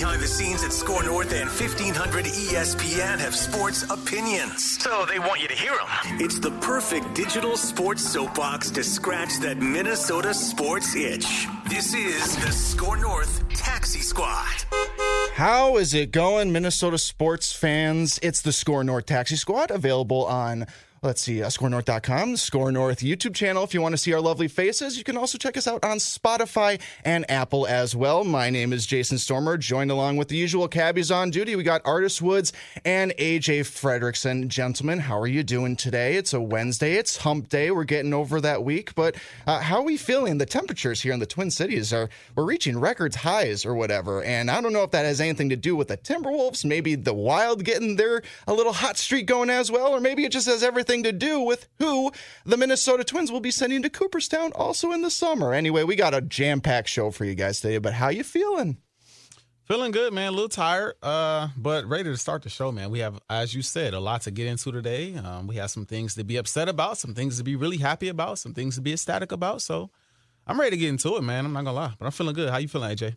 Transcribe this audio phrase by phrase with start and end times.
[0.00, 4.80] behind the scenes at SKOR North and 1500 ESPN have sports opinions.
[4.80, 6.18] So they want you to hear them.
[6.18, 11.46] It's the perfect digital sports soapbox to scratch that Minnesota sports itch.
[11.68, 14.64] This is the SKOR North Taxi Squad.
[15.34, 18.18] How is it going, Minnesota sports fans?
[18.22, 20.66] It's the SKOR North Taxi Squad, available on
[21.02, 23.64] Let's see, uh, skornorth.com, SKOR North YouTube channel.
[23.64, 25.96] If you want to see our lovely faces, you can also check us out on
[25.96, 28.22] Spotify and Apple as well.
[28.22, 31.56] My name is Jason Stormer, joined along with the usual cabbies on duty.
[31.56, 32.52] We got Artis Woods
[32.84, 34.48] and AJ Fredrickson.
[34.48, 36.16] Gentlemen, how are you doing today?
[36.16, 37.70] It's a Wednesday, it's hump day.
[37.70, 40.36] We're getting over that week, but uh, how are we feeling?
[40.36, 44.22] The temperatures here in the Twin Cities are, we're reaching records highs or whatever.
[44.22, 47.14] And I don't know if that has anything to do with the Timberwolves, maybe the
[47.14, 50.62] Wild getting their a little hot streak going as well, or maybe it just has
[50.62, 52.10] everything to do with who
[52.44, 55.54] the Minnesota Twins will be sending to Cooperstown also in the summer.
[55.54, 58.78] Anyway, we got a jam-packed show for you guys today, but how you feeling?
[59.64, 60.28] Feeling good, man.
[60.28, 62.90] A little tired, uh, but ready to start the show, man.
[62.90, 65.14] We have, as you said, a lot to get into today.
[65.14, 68.08] Um, we have some things to be upset about, some things to be really happy
[68.08, 69.62] about, some things to be ecstatic about.
[69.62, 69.90] So
[70.44, 71.46] I'm ready to get into it, man.
[71.46, 72.50] I'm not gonna lie, but I'm feeling good.
[72.50, 73.14] How you feeling, AJ?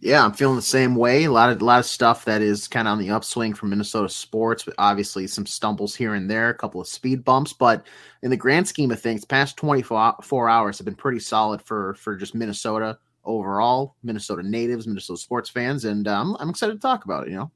[0.00, 1.24] Yeah, I'm feeling the same way.
[1.24, 3.64] A lot of a lot of stuff that is kind of on the upswing for
[3.66, 7.54] Minnesota sports, but obviously some stumbles here and there, a couple of speed bumps.
[7.54, 7.86] But
[8.22, 12.14] in the grand scheme of things, past 24 hours have been pretty solid for for
[12.14, 17.26] just Minnesota overall, Minnesota natives, Minnesota sports fans, and um, I'm excited to talk about
[17.26, 17.30] it.
[17.30, 17.50] You know.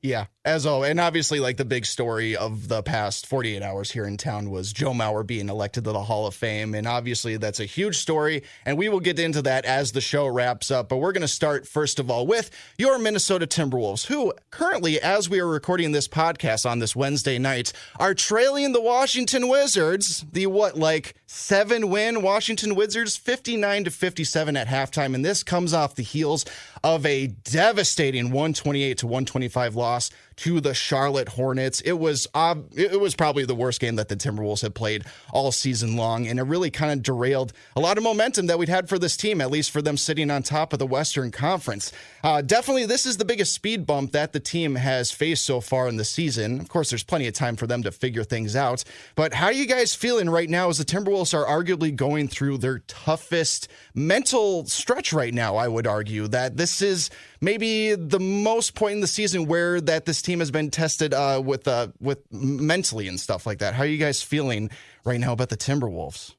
[0.00, 4.04] Yeah, as oh, and obviously, like the big story of the past 48 hours here
[4.04, 7.58] in town was Joe Mauer being elected to the Hall of Fame, and obviously that's
[7.58, 10.88] a huge story, and we will get into that as the show wraps up.
[10.88, 15.28] But we're going to start first of all with your Minnesota Timberwolves, who currently, as
[15.28, 20.46] we are recording this podcast on this Wednesday night, are trailing the Washington Wizards, the
[20.46, 25.96] what like seven win Washington Wizards, 59 to 57 at halftime, and this comes off
[25.96, 26.44] the heels
[26.84, 31.80] of a devastating 128 to 125 loss loss to the Charlotte Hornets.
[31.80, 35.50] It was uh, it was probably the worst game that the Timberwolves had played all
[35.50, 38.88] season long, and it really kind of derailed a lot of momentum that we'd had
[38.88, 41.92] for this team, at least for them sitting on top of the Western Conference.
[42.22, 45.88] Uh, definitely, this is the biggest speed bump that the team has faced so far
[45.88, 46.60] in the season.
[46.60, 48.84] Of course, there's plenty of time for them to figure things out.
[49.16, 52.58] But how are you guys feeling right now as the Timberwolves are arguably going through
[52.58, 55.56] their toughest mental stretch right now?
[55.56, 60.04] I would argue that this is maybe the most point in the season where that
[60.04, 63.72] this team has been tested uh, with uh, with mentally and stuff like that.
[63.72, 64.70] How are you guys feeling
[65.04, 66.34] right now about the Timberwolves?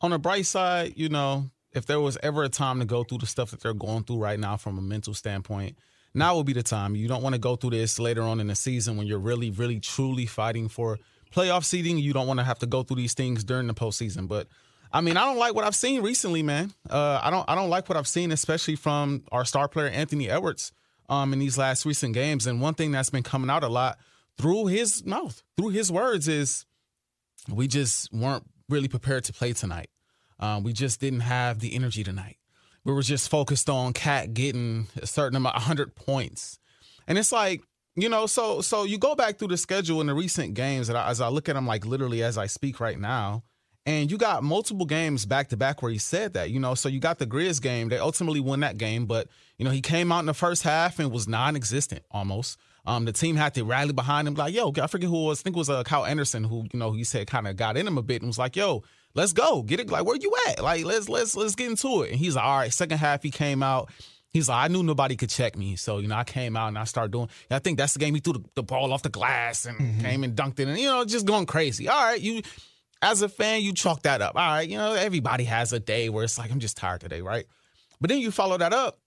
[0.00, 3.18] On the bright side, you know, if there was ever a time to go through
[3.18, 5.76] the stuff that they're going through right now from a mental standpoint,
[6.14, 6.96] now will be the time.
[6.96, 9.50] You don't want to go through this later on in the season when you're really,
[9.50, 10.98] really, truly fighting for
[11.30, 11.98] playoff seeding.
[11.98, 14.28] You don't want to have to go through these things during the postseason.
[14.28, 14.48] But
[14.90, 16.72] I mean, I don't like what I've seen recently, man.
[16.88, 17.44] Uh, I don't.
[17.50, 20.72] I don't like what I've seen, especially from our star player Anthony Edwards
[21.08, 22.46] um, in these last recent games.
[22.46, 23.98] And one thing that's been coming out a lot
[24.38, 26.66] through his mouth, through his words, is
[27.48, 29.88] we just weren't really prepared to play tonight.
[30.38, 32.36] Um, we just didn't have the energy tonight.
[32.84, 36.58] We were just focused on Cat getting a certain amount, 100 points.
[37.08, 37.62] And it's like,
[37.96, 40.98] you know, so so you go back through the schedule in the recent games, and
[40.98, 43.42] as I look at them, like literally as I speak right now,
[43.86, 46.74] and you got multiple games back to back where he said that, you know.
[46.74, 47.88] So you got the Grizz game.
[47.88, 49.28] They ultimately won that game, but
[49.58, 52.58] you know he came out in the first half and was non-existent almost.
[52.86, 55.40] Um, the team had to rally behind him, like, "Yo, I forget who it was.
[55.40, 57.76] I think it was uh, Kyle Anderson who, you know, he said kind of got
[57.76, 58.84] in him a bit and was like, "Yo,
[59.14, 59.90] let's go, get it.
[59.90, 60.62] Like, where you at?
[60.62, 63.30] Like, let's let's let's get into it." And he's like, "All right." Second half, he
[63.30, 63.90] came out.
[64.30, 66.78] He's like, I knew nobody could check me, so you know I came out and
[66.78, 67.28] I started doing.
[67.50, 70.00] I think that's the game he threw the, the ball off the glass and mm-hmm.
[70.02, 71.88] came and dunked it, and you know just going crazy.
[71.88, 72.42] All right, you
[73.02, 74.36] as a fan, you chalk that up.
[74.36, 77.20] All right, you know, everybody has a day where it's like, I'm just tired today,
[77.20, 77.46] right?
[78.00, 78.98] But then you follow that up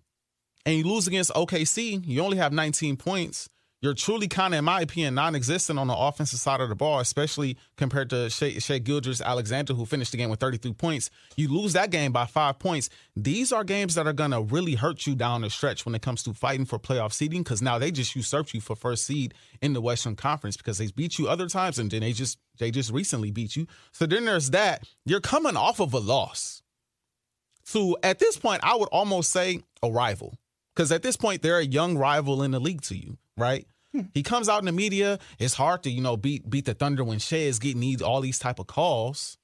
[0.69, 2.05] and you lose against OKC.
[2.05, 3.49] You only have 19 points
[3.81, 6.99] you're truly kind of, in my opinion, non-existent on the offensive side of the ball,
[6.99, 11.09] especially compared to Shai, Shai Gilgeous-Alexander, who finished the game with 33 points.
[11.37, 12.89] You lose that game by five points.
[13.15, 16.01] These are games that are going to really hurt you down the stretch when it
[16.01, 19.33] comes to fighting for playoff seeding because now they just usurped you for first seed
[19.61, 22.71] in the Western Conference because they beat you other times and then they just they
[22.71, 23.65] just recently beat you.
[23.93, 24.85] So then there's that.
[25.05, 26.61] You're coming off of a loss.
[27.63, 30.35] So at this point, I would almost say a rival
[30.79, 33.65] because at this point they're a young rival in the league to you right?
[33.93, 34.01] Hmm.
[34.13, 35.17] He comes out in the media.
[35.39, 38.21] It's hard to you know beat beat the Thunder when Shai is getting these all
[38.21, 39.37] these type of calls.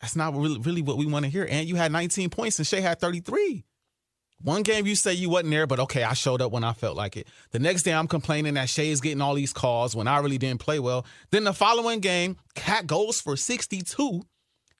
[0.00, 1.46] That's not really really what we want to hear.
[1.50, 3.64] And you had 19 points and Shai had 33.
[4.40, 6.96] One game you say you wasn't there, but okay, I showed up when I felt
[6.96, 7.28] like it.
[7.52, 10.38] The next day I'm complaining that Shai is getting all these calls when I really
[10.38, 11.06] didn't play well.
[11.30, 14.22] Then the following game, Cat goes for 62.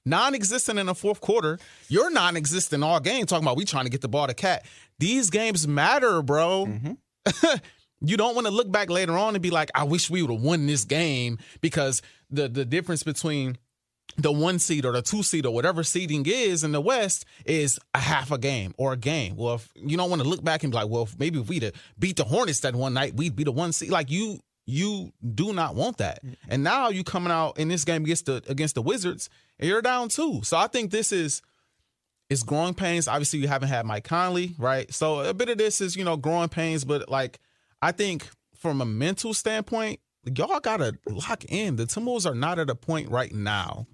[0.05, 1.59] Non-existent in the fourth quarter.
[1.89, 3.27] You're non-existent all game.
[3.27, 4.65] Talking about we trying to get the ball to cat.
[4.99, 6.67] These games matter, bro.
[6.67, 7.57] Mm-hmm.
[8.01, 10.31] you don't want to look back later on and be like, I wish we would
[10.31, 13.59] have won this game because the the difference between
[14.17, 17.79] the one seed or the two seed or whatever seeding is in the West is
[17.95, 19.37] a half a game or a game.
[19.37, 21.73] Well, if you don't want to look back and be like, well, maybe if we'd
[21.99, 23.91] beat the Hornets that one night, we'd be the one seed.
[23.91, 24.41] Like you,
[24.73, 26.21] you do not want that.
[26.49, 29.29] And now you coming out in this game against the against the Wizards
[29.59, 30.41] and you're down two.
[30.43, 31.43] So I think this is
[32.31, 33.07] it's growing pains.
[33.07, 34.93] Obviously, you haven't had Mike Conley, right?
[34.93, 37.39] So a bit of this is you know growing pains, but like
[37.83, 41.77] I think from a mental standpoint, y'all gotta lock in.
[41.77, 43.87] The Timberwolves are not at a point right now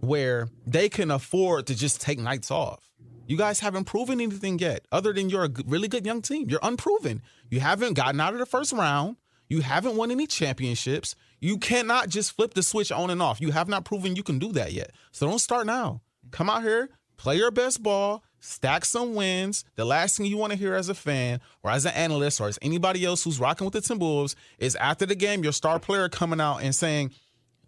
[0.00, 2.88] where they can afford to just take nights off.
[3.26, 6.48] You guys haven't proven anything yet, other than you're a really good young team.
[6.48, 7.20] You're unproven.
[7.50, 9.16] You haven't gotten out of the first round.
[9.48, 11.14] You haven't won any championships.
[11.40, 13.40] You cannot just flip the switch on and off.
[13.40, 14.92] You have not proven you can do that yet.
[15.12, 16.00] So don't start now.
[16.30, 19.64] Come out here, play your best ball, stack some wins.
[19.76, 22.48] The last thing you want to hear as a fan or as an analyst or
[22.48, 26.08] as anybody else who's rocking with the Timberwolves is after the game, your star player
[26.08, 27.12] coming out and saying,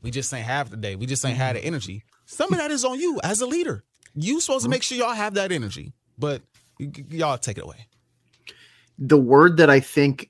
[0.02, 0.96] We just ain't have the day.
[0.96, 2.04] We just ain't had the energy.
[2.26, 3.82] Some of that is on you as a leader.
[4.14, 6.42] You supposed to make sure y'all have that energy, but
[6.78, 7.86] y- y'all take it away.
[8.98, 10.29] The word that I think,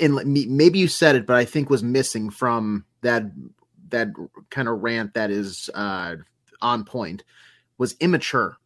[0.00, 3.24] and maybe you said it, but I think was missing from that
[3.88, 4.08] that
[4.50, 6.16] kind of rant that is uh,
[6.60, 7.24] on point
[7.78, 8.56] was immature.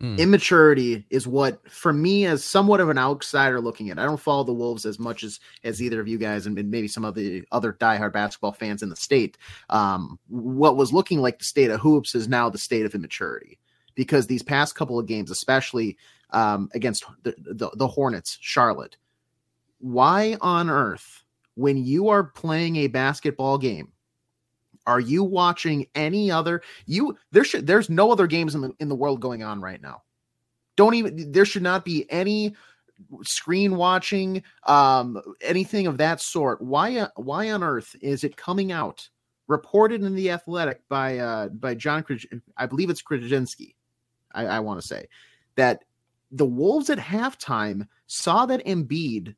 [0.00, 0.18] Mm.
[0.18, 4.44] Immaturity is what, for me, as somewhat of an outsider looking at, I don't follow
[4.44, 7.44] the Wolves as much as as either of you guys, and maybe some of the
[7.50, 9.38] other diehard basketball fans in the state.
[9.70, 13.58] Um, what was looking like the state of hoops is now the state of immaturity
[13.94, 15.96] because these past couple of games, especially
[16.30, 18.96] um, against the, the, the Hornets, Charlotte,
[19.78, 21.24] why on earth,
[21.54, 23.92] when you are playing a basketball game,
[24.86, 28.88] are you watching any other you there should there's no other games in the in
[28.88, 30.02] the world going on right now.
[30.76, 32.54] Don't even there should not be any
[33.22, 36.60] screen watching um anything of that sort.
[36.62, 39.08] Why why on earth is it coming out
[39.48, 42.04] reported in the Athletic by uh by John
[42.56, 43.74] I believe it's Krawczynski.
[44.32, 45.08] I, I want to say
[45.56, 45.84] that
[46.30, 49.34] the Wolves at halftime saw that Embiid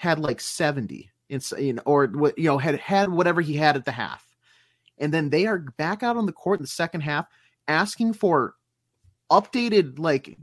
[0.00, 3.92] had like 70 in, or what you know had had whatever he had at the
[3.92, 4.26] half
[4.96, 7.26] and then they are back out on the court in the second half
[7.68, 8.54] asking for
[9.30, 10.38] updated like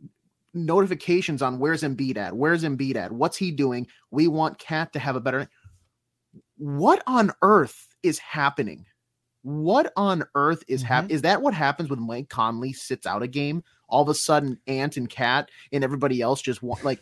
[0.54, 3.88] notifications on where's Embiid at, where's Embiid at, what's he doing?
[4.12, 5.50] We want Cat to have a better.
[6.58, 8.86] What on earth is happening?
[9.42, 10.88] What on earth is mm-hmm.
[10.88, 11.16] happening?
[11.16, 13.64] Is that what happens when Mike Conley sits out a game?
[13.90, 17.02] All of a sudden, Ant and Cat and everybody else just want like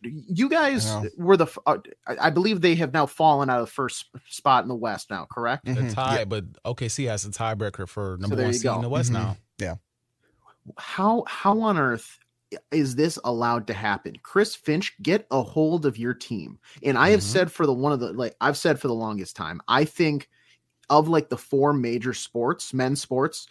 [0.00, 1.78] you guys were the uh,
[2.20, 5.26] I believe they have now fallen out of the first spot in the West now,
[5.30, 5.66] correct?
[5.66, 5.88] Mm-hmm.
[5.88, 6.24] The tie, yeah.
[6.24, 8.76] but OKC has a tiebreaker for number so one seed go.
[8.76, 9.22] in the West mm-hmm.
[9.22, 9.36] now.
[9.58, 9.74] Yeah.
[10.78, 12.18] How how on earth
[12.70, 14.16] is this allowed to happen?
[14.22, 16.58] Chris Finch, get a hold of your team.
[16.82, 17.28] And I have mm-hmm.
[17.28, 20.28] said for the one of the like I've said for the longest time, I think
[20.88, 23.48] of like the four major sports, men's sports,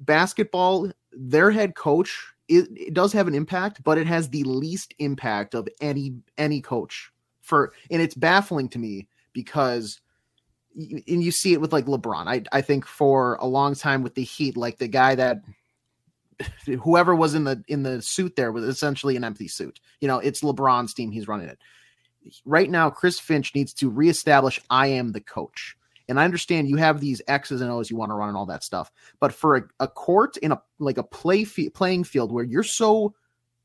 [0.00, 4.94] basketball, their head coach it, it does have an impact, but it has the least
[4.98, 7.12] impact of any any coach
[7.42, 10.00] for and it's baffling to me because
[10.74, 12.26] and you see it with like LeBron.
[12.26, 15.42] I I think for a long time with the Heat, like the guy that
[16.82, 19.80] whoever was in the in the suit there was essentially an empty suit.
[20.00, 21.10] You know, it's LeBron's team.
[21.10, 21.58] He's running it.
[22.44, 25.76] Right now, Chris Finch needs to reestablish I am the coach.
[26.08, 28.46] And I understand you have these X's and O's you want to run and all
[28.46, 32.32] that stuff, but for a, a court in a like a play f- playing field
[32.32, 33.14] where you're so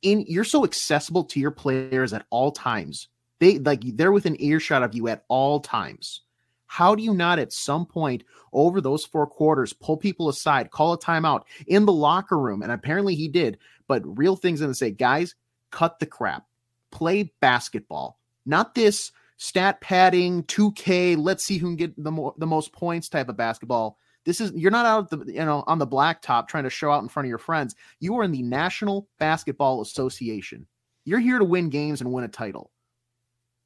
[0.01, 3.07] in you're so accessible to your players at all times,
[3.39, 6.21] they like they're within earshot of you at all times.
[6.67, 10.93] How do you not at some point over those four quarters pull people aside, call
[10.93, 12.63] a timeout in the locker room?
[12.63, 15.35] And apparently he did, but real things in to say, guys,
[15.69, 16.47] cut the crap,
[16.89, 19.11] play basketball, not this
[19.43, 23.35] stat padding, 2K, let's see who can get the more the most points type of
[23.35, 23.97] basketball.
[24.25, 27.03] This is you're not out the you know on the blacktop trying to show out
[27.03, 27.75] in front of your friends.
[27.99, 30.65] You are in the National Basketball Association.
[31.03, 32.71] You're here to win games and win a title.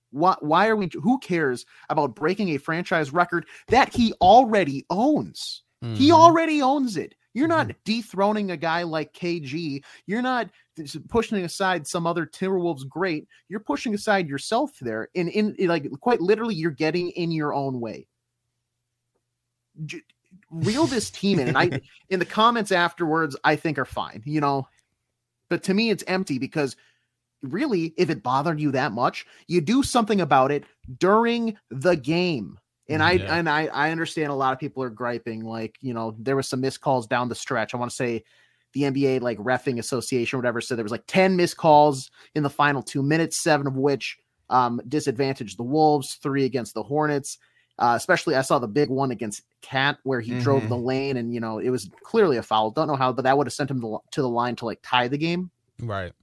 [0.09, 5.61] Why, why are we who cares about breaking a franchise record that he already owns?
[5.83, 5.93] Mm-hmm.
[5.93, 7.13] He already owns it.
[7.37, 7.77] You're not mm-hmm.
[7.85, 9.83] dethroning a guy like KG.
[10.07, 10.49] You're not
[11.07, 13.27] pushing aside some other Timberwolves great.
[13.47, 15.09] You're pushing aside yourself there.
[15.15, 18.07] And in, in like quite literally, you're getting in your own way.
[19.85, 20.01] J-
[20.49, 21.49] reel this team in.
[21.49, 21.79] And I
[22.09, 24.67] in the comments afterwards, I think are fine, you know.
[25.47, 26.75] But to me, it's empty because
[27.43, 30.63] really, if it bothered you that much, you do something about it
[30.97, 32.57] during the game.
[32.89, 33.37] And I yeah.
[33.37, 36.47] and I I understand a lot of people are griping like, you know, there was
[36.47, 37.73] some missed calls down the stretch.
[37.73, 38.23] I want to say
[38.73, 42.43] the NBA like refing association or whatever said there was like 10 missed calls in
[42.43, 44.17] the final 2 minutes, 7 of which
[44.49, 47.37] um disadvantaged the Wolves, 3 against the Hornets.
[47.79, 50.41] Uh, especially I saw the big one against Cat where he mm-hmm.
[50.41, 52.71] drove the lane and you know it was clearly a foul.
[52.71, 54.79] Don't know how, but that would have sent him to, to the line to like
[54.81, 55.51] tie the game.
[55.79, 56.13] Right.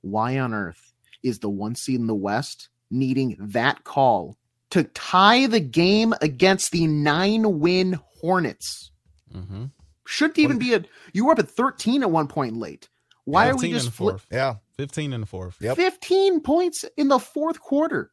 [0.00, 4.36] Why on earth is the one seed in the West needing that call
[4.70, 8.90] to tie the game against the nine win Hornets.
[9.32, 9.66] Mm-hmm.
[10.06, 10.82] Shouldn't even be a.
[11.12, 12.88] You were up at 13 at one point late.
[13.24, 14.26] Why are we just fourth?
[14.32, 15.56] yeah, 15 in the fourth.
[15.60, 15.76] Yep.
[15.76, 18.10] 15 points in the fourth quarter.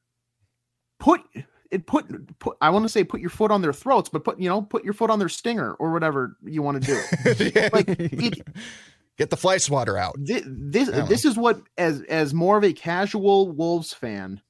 [1.00, 1.22] Put
[1.72, 4.40] it put put I want to say put your foot on their throats, but put
[4.40, 7.52] you know put your foot on their stinger or whatever you want to do.
[7.56, 7.70] yeah.
[7.72, 8.46] Like it,
[9.18, 10.16] get the fly swatter out.
[10.18, 14.42] This this, this is what as as more of a casual Wolves fan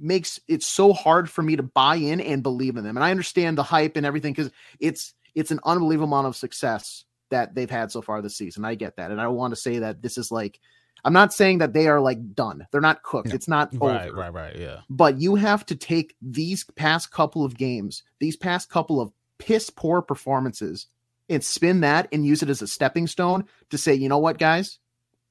[0.00, 2.96] makes it so hard for me to buy in and believe in them.
[2.96, 7.04] And I understand the hype and everything because it's it's an unbelievable amount of success
[7.30, 8.64] that they've had so far this season.
[8.64, 9.10] I get that.
[9.10, 10.58] And I want to say that this is like
[11.04, 12.66] I'm not saying that they are like done.
[12.70, 13.28] They're not cooked.
[13.28, 13.34] Yeah.
[13.34, 14.16] It's not right, over.
[14.16, 14.80] right, right, yeah.
[14.90, 19.70] But you have to take these past couple of games, these past couple of piss
[19.70, 20.86] poor performances,
[21.28, 24.38] and spin that and use it as a stepping stone to say, you know what,
[24.38, 24.78] guys,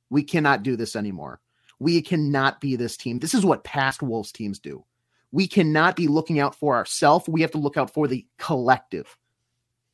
[0.09, 1.39] we cannot do this anymore.
[1.79, 3.19] We cannot be this team.
[3.19, 4.83] This is what past Wolves teams do.
[5.31, 7.29] We cannot be looking out for ourselves.
[7.29, 9.17] We have to look out for the collective.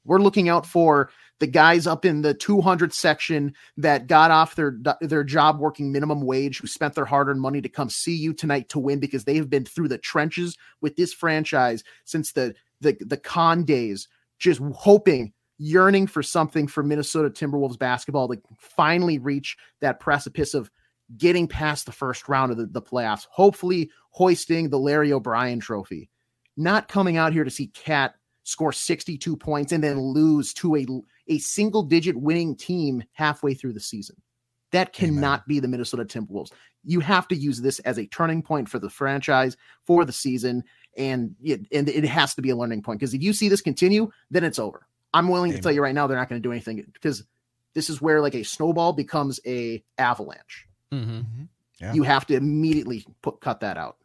[0.06, 4.78] We're looking out for the guys up in the 200 section that got off their
[5.02, 8.70] their job working minimum wage, who spent their hard-earned money to come see you tonight
[8.70, 12.96] to win because they have been through the trenches with this franchise since the the
[13.02, 19.58] the con days, just hoping, yearning for something for Minnesota Timberwolves basketball to finally reach
[19.82, 20.70] that precipice of
[21.18, 26.10] getting past the first round of the, the playoffs, hopefully hoisting the Larry O'Brien trophy.
[26.58, 30.86] Not coming out here to see Cat score 62 points and then lose to a,
[31.28, 34.16] a single digit winning team halfway through the season.
[34.72, 35.44] That cannot Amen.
[35.48, 36.52] be the Minnesota Timberwolves.
[36.84, 40.64] You have to use this as a turning point for the franchise, for the season,
[40.98, 43.62] and it, and it has to be a learning point because if you see this
[43.62, 44.88] continue, then it's over.
[45.14, 45.62] I'm willing Amen.
[45.62, 47.24] to tell you right now they're not going to do anything because
[47.74, 50.68] this is where like a snowball becomes a avalanche.
[50.94, 51.12] Mm-hmm.
[51.12, 51.44] mm-hmm.
[51.82, 51.94] Yeah.
[51.94, 53.98] You have to immediately put cut that out.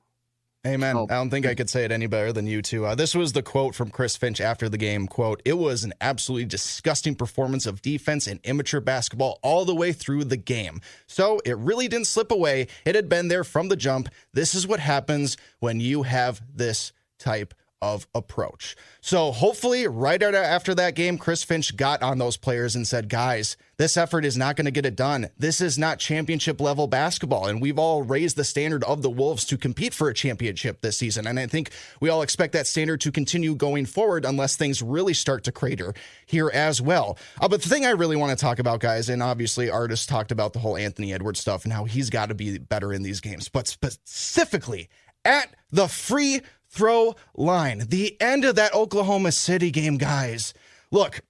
[0.67, 0.95] Amen.
[0.95, 2.85] I don't think I could say it any better than you two.
[2.85, 5.07] Uh, this was the quote from Chris Finch after the game.
[5.07, 9.93] Quote, it was an absolutely disgusting performance of defense and immature basketball all the way
[9.93, 10.83] through the game.
[11.07, 12.67] So it really didn't slip away.
[12.85, 14.11] It had been there from the jump.
[14.35, 18.77] This is what happens when you have this type of approach.
[19.01, 23.57] So hopefully, right after that game, Chris Finch got on those players and said, guys,
[23.79, 25.31] this effort is not going to get it done.
[25.39, 27.47] This is not championship level basketball.
[27.47, 30.99] And we've all raised the standard of the Wolves to compete for a championship this
[30.99, 31.27] season.
[31.27, 31.71] And I think
[32.01, 35.95] we all expect that standard to continue going forward unless things really start to crater
[36.27, 37.17] here as well.
[37.41, 40.31] Uh, but the thing I really want to talk about, guys, and obviously Artis talked
[40.31, 43.21] about the whole Anthony Edwards stuff and how he's got to be better in these
[43.21, 44.91] games, but specifically
[45.25, 47.85] at the free throw line.
[47.89, 50.55] The end of that Oklahoma City game, guys.
[50.91, 51.23] Look,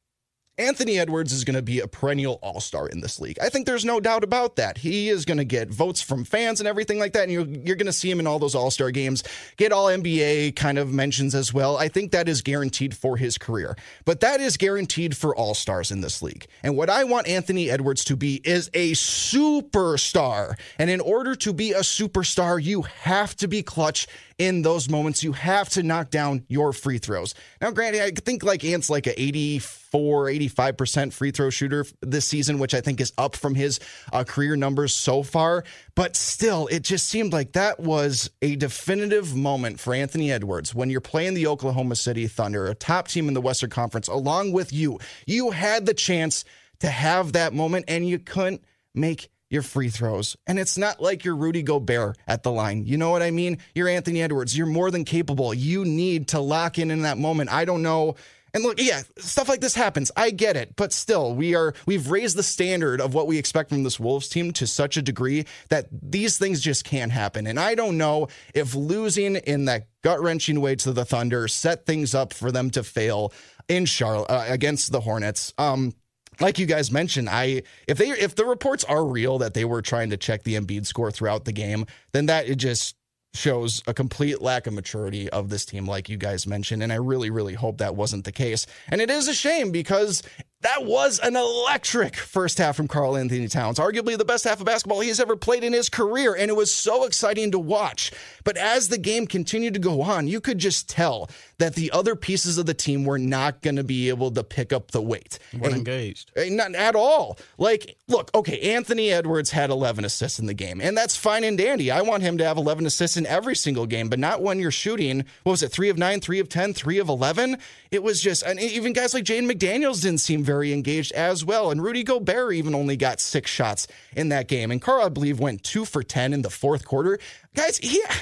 [0.61, 3.39] Anthony Edwards is going to be a perennial all star in this league.
[3.41, 4.77] I think there's no doubt about that.
[4.77, 7.23] He is going to get votes from fans and everything like that.
[7.23, 9.25] And you're, you're going to see him in all those all star games,
[9.57, 11.79] get all NBA kind of mentions as well.
[11.79, 13.75] I think that is guaranteed for his career.
[14.05, 16.47] But that is guaranteed for all stars in this league.
[16.63, 20.59] And what I want Anthony Edwards to be is a superstar.
[20.79, 24.07] And in order to be a superstar, you have to be clutch
[24.41, 25.23] in those moments.
[25.23, 27.35] You have to knock down your free throws.
[27.61, 32.59] Now, granted, I think like Ant's like a 84, 85% free throw shooter this season,
[32.59, 33.81] which I think is up from his
[34.15, 35.63] uh, career numbers so far.
[35.95, 40.89] But still, it just seemed like that was a definitive moment for Anthony Edwards when
[40.89, 44.73] you're playing the Oklahoma City Thunder, a top team in the Western Conference, along with
[44.73, 44.99] you.
[45.27, 46.47] You had the chance
[46.79, 50.37] to have that moment and you couldn't make your free throws.
[50.47, 52.87] And it's not like you're Rudy Gobert at the line.
[52.87, 53.59] You know what I mean?
[53.75, 54.57] You're Anthony Edwards.
[54.57, 55.53] You're more than capable.
[55.53, 57.53] You need to lock in in that moment.
[57.53, 58.15] I don't know.
[58.53, 60.11] And look, yeah, stuff like this happens.
[60.17, 63.69] I get it, but still, we are we've raised the standard of what we expect
[63.69, 67.47] from this Wolves team to such a degree that these things just can't happen.
[67.47, 71.87] And I don't know if losing in that gut wrenching way to the Thunder set
[71.87, 73.33] things up for them to fail
[73.69, 75.55] in Charlotte uh, against the Hornets.
[75.57, 75.95] Um,
[76.41, 79.83] like you guys mentioned, I if they if the reports are real that they were
[79.83, 82.97] trying to check the Embiid score throughout the game, then that it just
[83.35, 86.83] shows a complete lack of maturity of this team, like you guys mentioned.
[86.83, 88.67] And I really, really hope that wasn't the case.
[88.89, 90.23] And it is a shame because
[90.63, 95.01] That was an electric first half from Karl-Anthony Towns, arguably the best half of basketball
[95.01, 98.13] he's ever played in his career, and it was so exciting to watch.
[98.45, 102.15] But as the game continued to go on, you could just tell that the other
[102.15, 105.39] pieces of the team were not going to be able to pick up the weight.
[105.59, 106.31] Weren't engaged.
[106.37, 107.39] Eh, not at all.
[107.57, 111.57] Like, look, okay, Anthony Edwards had 11 assists in the game, and that's fine and
[111.57, 111.91] dandy.
[111.91, 114.71] I want him to have 11 assists in every single game, but not when you're
[114.71, 117.57] shooting, what was it, 3 of 9, 3 of 10, 3 of 11?
[117.91, 121.71] It was just, and even guys like Jaden McDaniels didn't seem very engaged as well.
[121.71, 124.73] And Rudy Gobert even only got six shots in that game.
[124.73, 127.21] And Karl, I believe, went two for 10 in the fourth quarter.
[127.55, 128.13] Guys, yeah.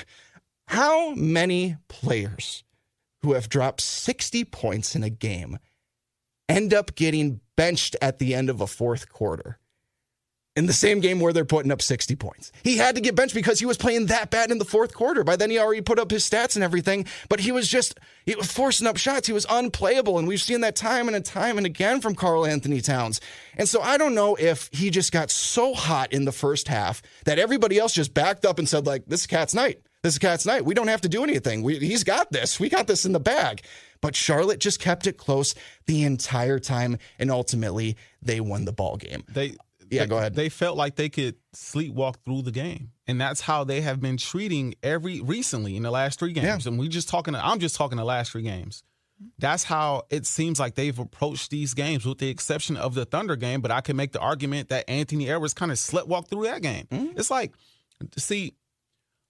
[0.67, 2.65] How many players
[3.23, 5.59] who have dropped 60 points in a game
[6.51, 9.59] end up getting benched at the end of a fourth quarter?
[10.59, 12.51] In the same game where they're putting up 60 points.
[12.65, 15.23] He had to get benched because he was playing that bad in the fourth quarter.
[15.23, 18.35] By then, he already put up his stats and everything, but he was just he
[18.35, 19.29] was forcing up shots.
[19.29, 20.19] He was unplayable.
[20.19, 23.21] And we've seen that time and time and again from Karl-Anthony Towns.
[23.57, 27.03] And so I don't know if he just got so hot in the first half
[27.25, 29.81] that everybody else just backed up and said, like, this is Cat's night.
[30.03, 30.65] This is Cat's night.
[30.65, 31.63] We don't have to do anything.
[31.63, 32.59] We, he's got this.
[32.59, 33.63] We got this in the bag.
[34.01, 35.55] But Charlotte just kept it close
[35.87, 39.25] the entire time, and ultimately they won the ball game.
[39.29, 39.57] They
[39.91, 40.35] yeah, go ahead.
[40.35, 44.17] They felt like they could sleepwalk through the game, and that's how they have been
[44.17, 46.65] treating every recently in the last three games.
[46.65, 46.71] Yeah.
[46.71, 47.35] And we just talking.
[47.35, 48.83] I'm just talking the last three games.
[49.39, 53.37] That's how it seems like they've approached these games, with the exception of the Thunder
[53.37, 53.61] game.
[53.61, 56.87] But I can make the argument that Anthony Edwards kind of sleepwalked through that game.
[56.91, 57.19] Mm-hmm.
[57.19, 57.53] It's like,
[58.17, 58.55] see,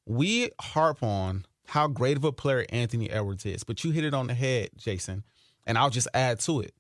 [0.06, 4.14] we harp on how great of a player Anthony Edwards is, but you hit it
[4.14, 5.24] on the head, Jason.
[5.66, 6.74] And I'll just add to it.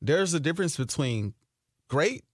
[0.00, 1.34] There's a difference between
[1.88, 2.24] great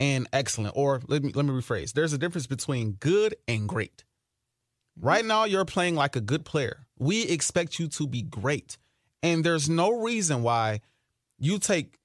[0.00, 0.74] and excellent.
[0.76, 1.92] Or let me let me rephrase.
[1.92, 4.04] There's a difference between good and great.
[5.00, 6.86] Right now, you're playing like a good player.
[6.98, 8.78] We expect you to be great.
[9.22, 10.80] And there's no reason why
[11.38, 11.98] you take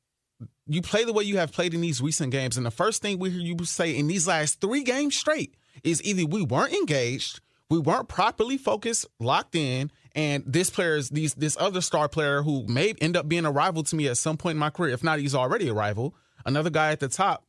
[0.68, 2.58] you play the way you have played in these recent games.
[2.58, 6.04] And the first thing we hear you say in these last three games straight is
[6.04, 11.34] either we weren't engaged, we weren't properly focused, locked in, and this player is these
[11.34, 14.38] this other star player who may end up being a rival to me at some
[14.38, 14.94] point in my career.
[14.94, 16.16] If not, he's already a rival.
[16.46, 17.46] Another guy at the top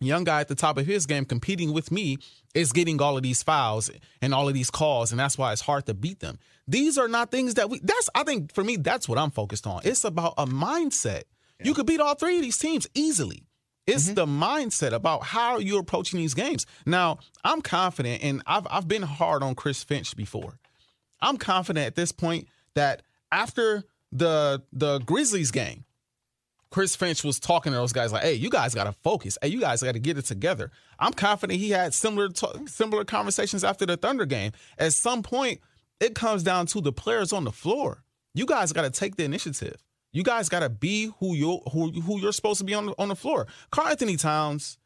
[0.00, 2.18] young guy at the top of his game competing with me
[2.54, 3.90] is getting all of these fouls
[4.22, 6.38] and all of these calls and that's why it's hard to beat them.
[6.66, 9.66] These are not things that we that's i think for me that's what i'm focused
[9.66, 9.80] on.
[9.84, 11.22] It's about a mindset.
[11.60, 11.66] Yeah.
[11.66, 13.44] you could beat all three of these teams easily.
[13.86, 14.14] It's mm-hmm.
[14.14, 16.66] the mindset about how you're approaching these games.
[16.86, 20.58] Now i'm confident and I've, I've been hard on chris finch before.
[21.20, 25.84] I'm confident at this point that after the the grizzlies game
[26.70, 29.38] Chris Finch was talking to those guys like, "Hey, you guys got to focus.
[29.40, 32.28] Hey, you guys got to get it together." I'm confident he had similar
[32.66, 34.52] similar conversations after the Thunder game.
[34.78, 35.60] At some point,
[36.00, 38.04] it comes down to the players on the floor.
[38.34, 39.82] You guys got to take the initiative.
[40.12, 42.94] You guys got to be who you who who you're supposed to be on the,
[42.98, 43.46] on the floor.
[43.70, 44.78] Karl-Anthony Towns,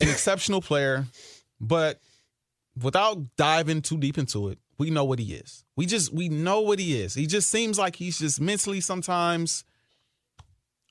[0.00, 1.06] an exceptional player,
[1.60, 2.00] but
[2.80, 5.64] without diving too deep into it, we know what he is.
[5.76, 7.14] We just we know what he is.
[7.14, 9.64] He just seems like he's just mentally sometimes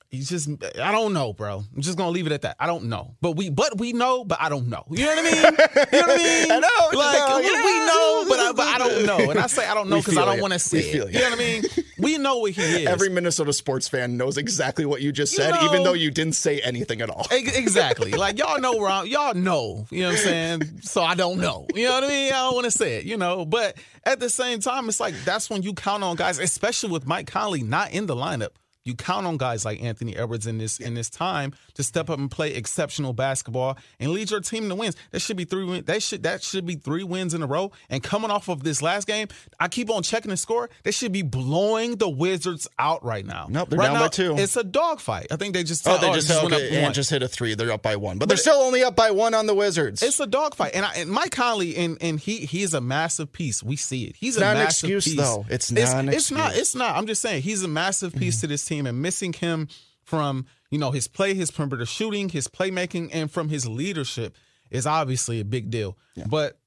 [0.10, 1.64] He's just I don't know, bro.
[1.76, 2.56] I'm just gonna leave it at that.
[2.60, 3.16] I don't know.
[3.20, 4.86] But we but we know, but I don't know.
[4.90, 5.36] You know what I mean?
[5.36, 6.52] You know what I mean?
[6.52, 6.98] I know.
[6.98, 7.66] Like know, yeah.
[7.66, 9.32] we know, but I, but I don't know.
[9.32, 11.12] And I say I don't know because I don't want to say it.
[11.12, 11.64] You know what I mean?
[12.00, 12.88] We know what he is.
[12.88, 16.12] Every Minnesota sports fan knows exactly what you just said, you know, even though you
[16.12, 17.26] didn't say anything at all.
[17.32, 18.12] exactly.
[18.12, 19.88] like y'all know where I'm, y'all know.
[19.90, 20.82] You know what I'm saying?
[20.84, 21.66] So I don't know.
[21.74, 22.34] You know what I mean?
[22.34, 23.46] I don't want to say it, you know.
[23.46, 27.08] But at the same time, it's like that's when you count on guys, especially with
[27.08, 28.52] Mike Conley not in the lineup
[28.88, 32.20] you count on guys like Anthony Edwards in this in this time to step up
[32.20, 34.96] and play exceptional basketball and lead your team to wins.
[35.12, 35.86] That should be three wins.
[35.86, 37.72] That should that should be three wins in a row.
[37.90, 39.28] And coming off of this last game,
[39.60, 40.70] I keep on checking the score.
[40.84, 43.48] They should be blowing the Wizards out right now.
[43.50, 44.36] Nope, they're right down now, by two.
[44.38, 45.28] It's a dogfight.
[45.32, 47.56] I think they just oh they just, oh, just, okay, and just hit a three.
[47.56, 50.02] They're up by one, but, but they're still only up by one on the Wizards.
[50.02, 53.32] It's a dogfight, and, I, and Mike Conley and and he he is a massive
[53.32, 53.62] piece.
[53.62, 54.16] We see it.
[54.16, 55.18] He's it's a not massive an excuse piece.
[55.18, 55.46] though.
[55.50, 56.06] It's not.
[56.06, 56.56] It's, it's not.
[56.56, 56.96] It's not.
[56.96, 58.42] I'm just saying he's a massive piece mm-hmm.
[58.42, 59.68] to this team, and missing him
[60.04, 64.36] from you know his play, his perimeter shooting, his playmaking, and from his leadership
[64.70, 65.98] is obviously a big deal.
[66.16, 66.26] Yeah.
[66.28, 66.60] But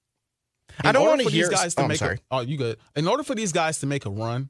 [0.83, 1.99] I don't want to hear these guys to oh, make.
[1.99, 2.17] Sorry.
[2.17, 2.79] A, oh, you good?
[2.97, 4.49] In order for these guys to make a run,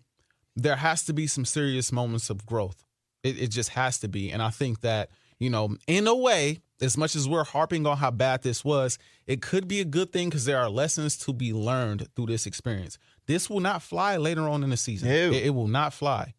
[0.56, 2.84] there has to be some serious moments of growth.
[3.22, 6.60] It, it just has to be, and I think that you know, in a way,
[6.80, 10.12] as much as we're harping on how bad this was, it could be a good
[10.12, 12.98] thing because there are lessons to be learned through this experience.
[13.26, 15.10] This will not fly later on in the season.
[15.10, 16.34] It, it will not fly.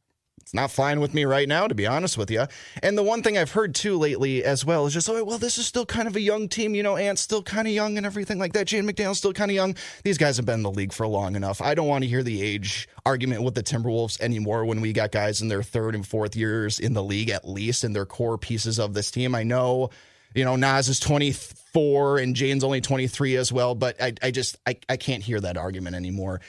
[0.52, 2.46] It's not flying with me right now, to be honest with you.
[2.84, 5.58] And the one thing I've heard too lately as well is just, oh, well, this
[5.58, 6.76] is still kind of a young team.
[6.76, 8.68] You know, Ant's still kind of young and everything like that.
[8.68, 9.78] Jaden McDaniels's still kind of young.
[10.04, 11.62] These guys have been in the league for long enough.
[11.62, 15.14] I don't want to hear the age argument with the Timberwolves anymore when we got
[15.14, 18.38] guys in their third and fourth years in the league, at least, in they're core
[18.38, 19.34] pieces of this team.
[19.34, 19.90] I know,
[20.36, 24.58] you know, Naz is 24 and Jaden's only 23 as well, but I, I just,
[24.68, 26.42] I, I can't hear that argument anymore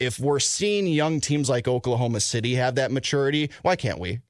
[0.00, 4.20] if we're seeing young teams like Oklahoma City have that maturity, why can't we?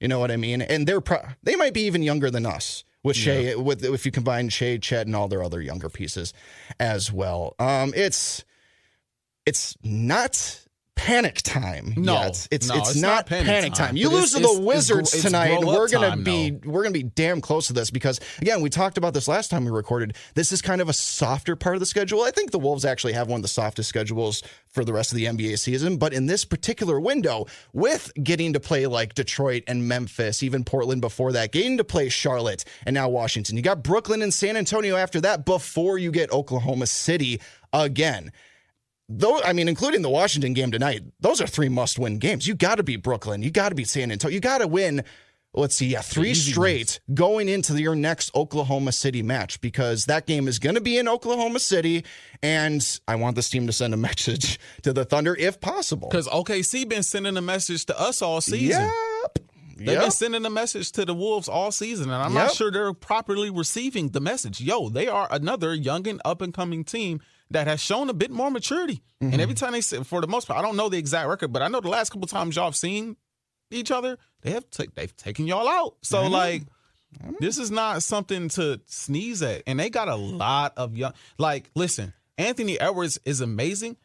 [0.00, 0.62] You know what I mean?
[0.62, 3.38] And they're pro- they might be even younger than us with Shai.
[3.38, 3.54] Yeah.
[3.54, 6.34] With if you combine Shai, Chet, and all their other younger pieces
[6.78, 7.54] as well.
[7.58, 8.44] Um, it's
[9.46, 10.65] it's not
[10.96, 12.48] panic time no, yet.
[12.50, 13.88] It's no, it's, it's not, panic, panic time.
[13.88, 13.96] time.
[13.96, 16.70] You lose to the Wizards it's, tonight, it's and we're gonna time, be though.
[16.70, 19.64] we're gonna be damn close to this because again, we talked about this last time
[19.64, 20.16] we recorded.
[20.34, 22.22] This is kind of a softer part of the schedule.
[22.22, 25.16] I think the Wolves actually have one of the softest schedules for the rest of
[25.16, 29.86] the NBA season, but in this particular window, with getting to play like Detroit and
[29.86, 34.22] Memphis, even Portland before that, getting to play Charlotte and now Washington, you got Brooklyn
[34.22, 37.40] and San Antonio after that before you get Oklahoma City
[37.72, 38.32] again
[39.08, 42.46] though I mean, including the Washington game tonight, those are three must-win games.
[42.46, 43.42] You got to beat Brooklyn.
[43.42, 44.34] You got to beat San Antonio.
[44.34, 45.04] You got to win.
[45.54, 47.18] Let's see, yeah, three straight ones.
[47.18, 51.08] going into your next Oklahoma City match because that game is going to be in
[51.08, 52.04] Oklahoma City,
[52.42, 56.08] and I want this team to send a message to the Thunder if possible.
[56.10, 58.82] Because OKC been sending a message to us all season.
[58.82, 59.38] Yep.
[59.78, 60.00] They've Yep.
[60.02, 63.48] been sending a message to the Wolves all season, and I'm not sure they're properly
[63.48, 64.60] receiving the message.
[64.60, 68.30] Yo, they are another young and up and coming team that has shown a bit
[68.30, 69.02] more maturity.
[69.22, 69.32] Mm-hmm.
[69.32, 71.52] And every time they, say- for the most part, I don't know the exact record,
[71.52, 73.16] but I know the last couple times y'all have seen
[73.70, 75.96] each other, they have ta- they've taken y'all out.
[76.02, 76.32] So mm-hmm.
[76.32, 77.34] like, mm-hmm.
[77.40, 79.62] this is not something to sneeze at.
[79.66, 80.36] And they got a mm-hmm.
[80.36, 81.12] lot of young.
[81.38, 83.96] Like, listen, Anthony Edwards is amazing.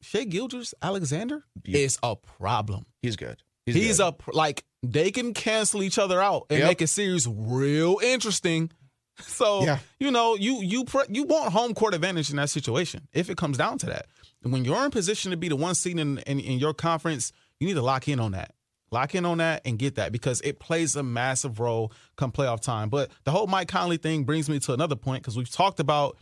[0.00, 2.86] Shai Gilgeous-Alexander is a problem.
[3.02, 3.42] He's good.
[3.66, 4.14] He's, good.
[4.28, 6.68] a like they can cancel each other out and Yep.
[6.68, 8.70] make a series real interesting.
[9.26, 9.78] So Yeah.
[10.00, 13.36] you know you you pr- you want home court advantage in that situation if it
[13.36, 14.06] comes down to that.
[14.42, 17.32] And when you're in position to be the one seed in, in in your conference,
[17.60, 18.54] you need to lock in on that.
[18.90, 22.60] Lock in on that and get that because it plays a massive role come playoff
[22.60, 22.88] time.
[22.88, 26.16] But the whole Mike Conley thing brings me to another point because we've talked about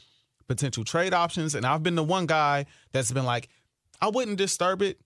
[0.49, 3.49] potential trade options, and I've been the one guy that's been like,
[4.01, 4.99] I wouldn't disturb it.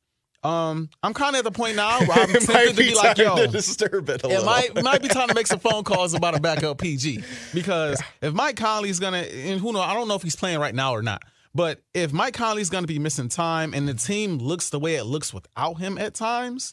[0.42, 3.36] Um, I'm kind of at the point now where I'm tempted to be like, yo,
[3.36, 4.44] to disturb it a it little.
[4.46, 7.22] might it might be time to make some phone calls about a backup PG
[7.52, 10.74] because if Mike Conley's gonna and who know I don't know if he's playing right
[10.74, 11.22] now or not,
[11.54, 15.04] but if Mike Conley's gonna be missing time and the team looks the way it
[15.04, 16.72] looks without him at times,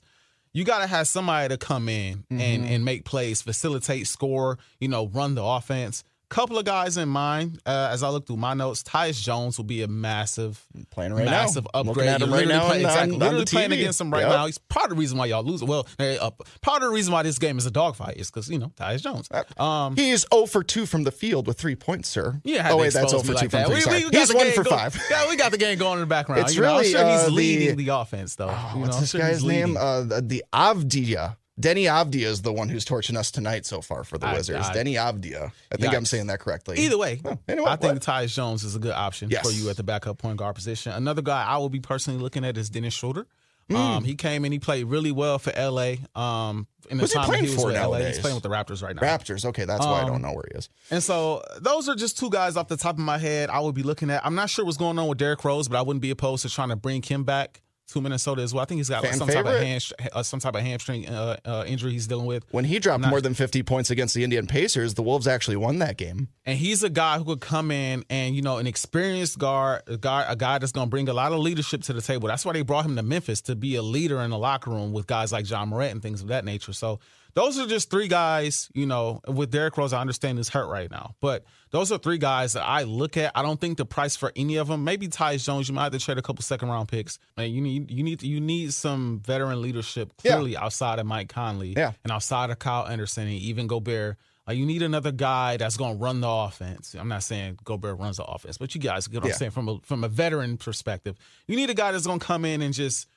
[0.54, 2.72] you gotta have somebody to come in and Mm-hmm.
[2.74, 6.04] and make plays, facilitate, score, you know, run the offense.
[6.30, 8.84] Couple of guys in mind uh, as I look through my notes.
[8.84, 10.62] Tyus Jones will be a massive
[10.92, 11.32] Playing right now.
[11.32, 12.10] massive I'm upgrade.
[12.10, 14.30] at him right now on- exactly, on literally the playing against him right Yep.
[14.30, 14.46] now.
[14.46, 15.64] He's part of the reason why y'all lose.
[15.64, 16.30] Well, uh,
[16.62, 19.02] part of the reason why this game is a dogfight is because you know Tyus
[19.04, 19.30] Jones.
[19.58, 22.42] Um, He's 0 for 2 from the field with three points, sir.
[22.44, 23.68] yeah, oh, wait, that's 0 for 2 like from that.
[23.68, 24.00] three.
[24.00, 25.02] We, we got He's the 1 game for 5.
[25.10, 26.42] Yeah, we got the game going in the background.
[26.42, 28.50] It's you know, I'm really, sure he's uh, the- leading the offense though.
[28.52, 29.78] Oh, you know, what's this sure guy's name?
[29.78, 31.38] Uh, the, the Avdija.
[31.60, 34.68] Deni Avdija is the one who's torching us tonight so far for the I- Wizards.
[34.70, 35.52] I- Deni Avdija.
[35.72, 36.78] I think I'm saying that correctly.
[36.80, 38.02] Either way, anyway, I think what?
[38.04, 39.46] Tyus Jones is a good option Yes.
[39.46, 40.92] for you at the backup point guard position.
[40.92, 43.26] Another guy I will be personally looking at is Dennis Schroeder.
[43.70, 43.76] Hmm.
[43.76, 45.96] Um, he came and he played really well for LA.
[46.16, 48.82] Um, in the time playing he was for with LA, he's playing with the Raptors
[48.82, 49.02] right now.
[49.02, 49.44] Raptors.
[49.44, 50.70] Okay, that's why I Um, don't know where he is.
[50.90, 53.76] And so those are just two guys off the top of my head I would
[53.76, 54.26] be looking at.
[54.26, 56.50] I'm not sure what's going on with Derrick Rose, but I wouldn't be opposed to
[56.50, 58.62] trying to bring him back to Minnesota as well.
[58.62, 61.64] I think he's got like, some type hand, uh, some type of hamstring uh, uh,
[61.66, 62.44] injury he's dealing with.
[62.52, 65.56] When he dropped not- more than 50 points against the Indian Pacers, the Wolves actually
[65.56, 66.28] won that game.
[66.46, 69.98] And he's a guy who could come in and you know an experienced guard, a
[69.98, 72.28] guy, a guy that's going to bring a lot of leadership to the table.
[72.28, 74.92] That's why they brought him to Memphis to be a leader in the locker room
[74.92, 76.74] with guys like Ja Morant and things of that nature.
[76.74, 77.00] So
[77.38, 78.68] those are just three guys.
[78.74, 82.18] You know, with Derrick Rose, I understand he's hurt right now, but those are three
[82.18, 83.32] guys that I look at.
[83.36, 84.84] I don't think the price for any of them.
[84.84, 87.20] Maybe Tyus Jones, you might have to trade a couple second round picks.
[87.38, 90.32] Man, you need you need you need some veteran leadership Yeah.
[90.34, 91.92] clearly outside of Mike Conley Yeah.
[92.04, 94.18] and outside of Kyle Anderson and even Gobert.
[94.48, 96.96] Like you need another guy that's going to run the offense.
[96.98, 99.34] I'm not saying Gobert runs the offense, but you guys get what Yeah.
[99.34, 101.16] I'm saying from a from a veteran perspective.
[101.48, 103.08] You need a guy that's going to come in and just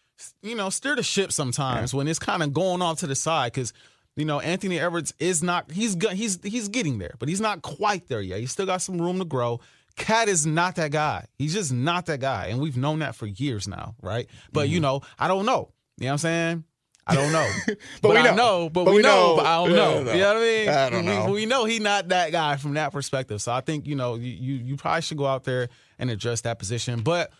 [0.42, 3.52] you know steer the ship sometimes when it's kind of going off to the side
[3.52, 3.72] because
[4.20, 8.06] you know Anthony Edwards is not he's he's he's getting there, but he's not quite
[8.09, 8.38] there yet.
[8.38, 9.61] He's still got some room to grow.
[9.96, 11.26] Cat is not that guy.
[11.37, 14.28] He's just not that guy, and we've known that for years now, right?
[14.52, 14.74] But Mm-hmm.
[14.74, 15.72] you know, I don't know.
[15.98, 16.64] You know what I'm saying?
[17.06, 17.50] I don't know.
[18.02, 18.70] But we I know.
[18.70, 19.37] but, But we, we know, know.
[19.37, 20.02] but I don't know.
[20.04, 20.12] Know.
[20.14, 20.68] You know what I mean?
[20.68, 21.30] I don't we, know.
[21.33, 23.42] We know he's not that guy from that perspective.
[23.42, 26.42] So I think, you know, you, you you probably should go out there and address
[26.42, 27.00] that position.
[27.00, 27.33] But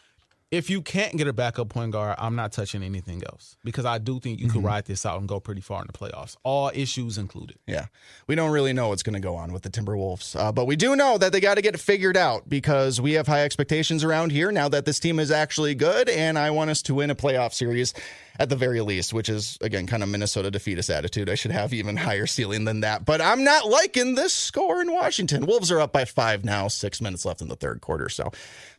[0.51, 3.99] if you can't get a backup point guard, I'm not touching anything else because I
[3.99, 4.57] do think you mm-hmm.
[4.57, 7.59] could ride this out and go pretty far in the playoffs, all issues included.
[7.69, 7.87] Yeah.
[8.27, 10.75] We don't really know what's going to go on with the Timberwolves, uh, but we
[10.75, 14.03] do know that they got to get it figured out because we have high expectations
[14.03, 17.11] around here now that this team is actually good, and I want us to win
[17.11, 17.95] a playoff series
[18.41, 21.29] at the very least, which is again kind of Minnesota defeatist attitude.
[21.29, 24.91] I should have even higher ceiling than that, but I'm not liking this score in
[24.91, 25.45] Washington.
[25.45, 28.33] Wolves are up by five now, six minutes left in the third quarter, so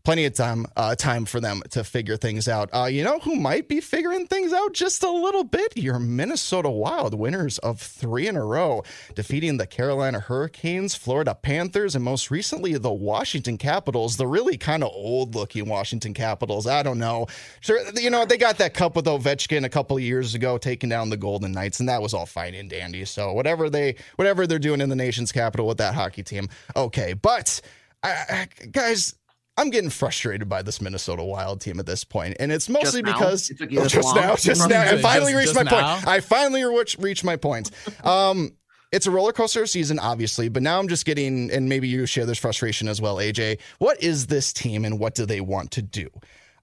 [0.03, 2.71] plenty of time uh, time for them to figure things out.
[2.73, 5.77] Uh, you know who might be figuring things out just a little bit?
[5.77, 11.93] Your Minnesota Wild, winners of three in a row, defeating the Carolina Hurricanes, Florida Panthers,
[11.93, 14.17] and most recently the Washington Capitals.
[14.17, 16.65] The really kind of old looking Washington Capitals.
[16.65, 17.27] I don't know.
[17.59, 20.57] Sure, you know they got that cup with Ovechkin Michigan a couple of years ago,
[20.57, 23.03] taking down the Golden Knights, and that was all fine and dandy.
[23.05, 27.13] So whatever they whatever they're doing in the nation's capital with that hockey team, okay.
[27.13, 27.61] But
[28.01, 29.15] I, I, guys,
[29.57, 33.17] I'm getting frustrated by this Minnesota Wild team at this point, and it's mostly just
[33.17, 35.95] because oh, just now, just now, I finally reached my now?
[35.95, 36.07] point.
[36.07, 37.71] I finally reached my point.
[38.05, 38.51] Um,
[38.91, 42.25] it's a roller coaster season, obviously, but now I'm just getting, and maybe you share
[42.25, 43.59] this frustration as well, AJ.
[43.79, 46.09] What is this team, and what do they want to do?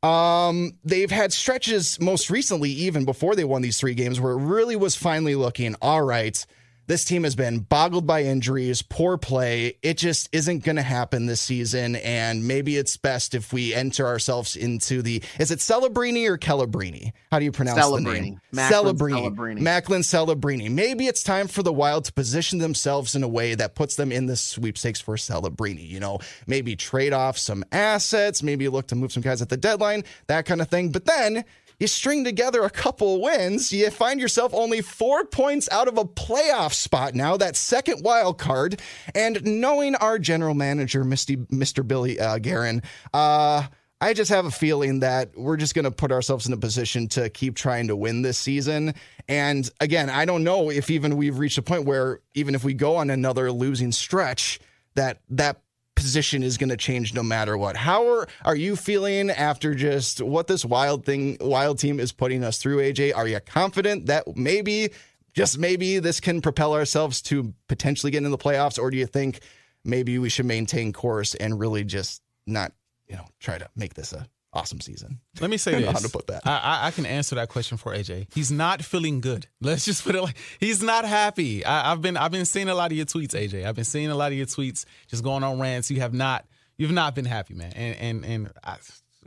[0.02, 4.42] Um, they've had stretches most recently, even before they won these three games, where it
[4.42, 6.44] really was finally looking all right
[6.88, 9.74] this team has been boggled by injuries, poor play.
[9.83, 11.96] It just isn't going to happen this season.
[11.96, 17.12] And maybe it's best if we enter ourselves into the is it Celebrini or Celebrini?
[17.31, 18.05] How do you pronounce Celebrini.
[18.05, 18.40] the name?
[18.55, 19.37] Celebrini.
[19.37, 19.61] Celebrini.
[19.61, 20.70] Macklin Celebrini.
[20.70, 24.11] Maybe it's time for the Wild to position themselves in a way that puts them
[24.11, 25.87] in the sweepstakes for Celebrini.
[25.87, 29.59] You know, maybe trade off some assets, maybe look to move some guys at the
[29.59, 30.90] deadline, that kind of thing.
[30.90, 31.44] But then
[31.78, 36.04] you string together a couple wins, you find yourself only four points out of a
[36.04, 38.80] playoff spot now, that second wild card.
[39.14, 41.86] And knowing our general manager, Misty, Mr.
[41.86, 42.82] Billy uh, Guerin,
[43.14, 43.66] uh,
[44.00, 47.08] I just have a feeling that we're just going to put ourselves in a position
[47.08, 48.94] to keep trying to win this season.
[49.28, 52.74] And again, I don't know if even we've reached a point where even if we
[52.74, 54.60] go on another losing stretch,
[54.94, 55.62] that that
[55.98, 57.76] position is going to change no matter what.
[57.76, 62.44] How are, are you feeling after just what this wild thing, wild team is putting
[62.44, 63.16] us through, AJ?
[63.16, 64.90] Are you confident that maybe,
[65.34, 68.78] just maybe, this can propel ourselves to potentially get into the playoffs?
[68.78, 69.40] Or do you think
[69.84, 72.72] maybe we should maintain course and really just not,
[73.08, 75.20] you know, try to make this a awesome season.
[75.40, 75.90] Let me say this.
[75.90, 76.42] how to put that.
[76.46, 78.28] I, I, can answer that question for AJ.
[78.34, 79.46] He's not feeling good.
[79.61, 81.64] Let's just put it like he's not happy.
[81.64, 83.66] I, have been I've been seeing a lot of your tweets, AJ.
[83.66, 85.90] I've been seeing a lot of your tweets just going on rants.
[85.90, 87.72] You have not you've not been happy, man.
[87.74, 88.76] And and and I,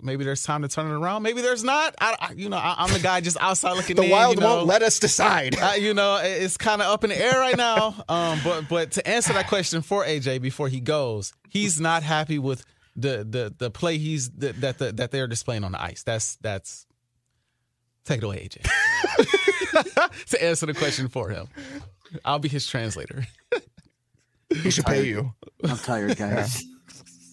[0.01, 1.23] maybe there's time to turn it around.
[1.23, 1.95] Maybe there's not.
[1.99, 3.95] I, I you know, I, am the guy just outside looking.
[3.97, 4.57] the in, wild you know.
[4.57, 5.57] won't let us decide.
[5.59, 7.95] Uh, you know, it's kind of up in the air right now.
[8.09, 12.39] Um, but but to answer that question for AJ before he goes, he's not happy
[12.39, 16.03] with the the the play he's the, that the, that they're displaying on the ice.
[16.03, 16.85] That's that's
[18.05, 20.25] take it away, AJ.
[20.29, 21.47] to answer the question for him,
[22.25, 23.25] I'll be his translator.
[24.61, 25.33] he should pay you.
[25.63, 26.63] I'm tired, guys.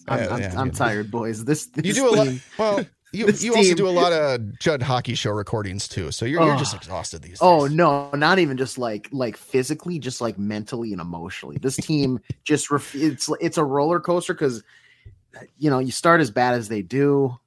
[0.07, 1.45] I'm, I'm, yeah, I'm tired, boys.
[1.45, 2.27] This, this you do a lot.
[2.57, 6.25] Well, you you team, also do a lot of Judd hockey show recordings too, so
[6.25, 7.71] you're, you're just exhausted these oh, days.
[7.71, 11.57] Oh no, not even just like like physically, just like mentally and emotionally.
[11.57, 14.63] This team just ref- it's it's a roller coaster because
[15.57, 17.37] you know, you start as bad as they do.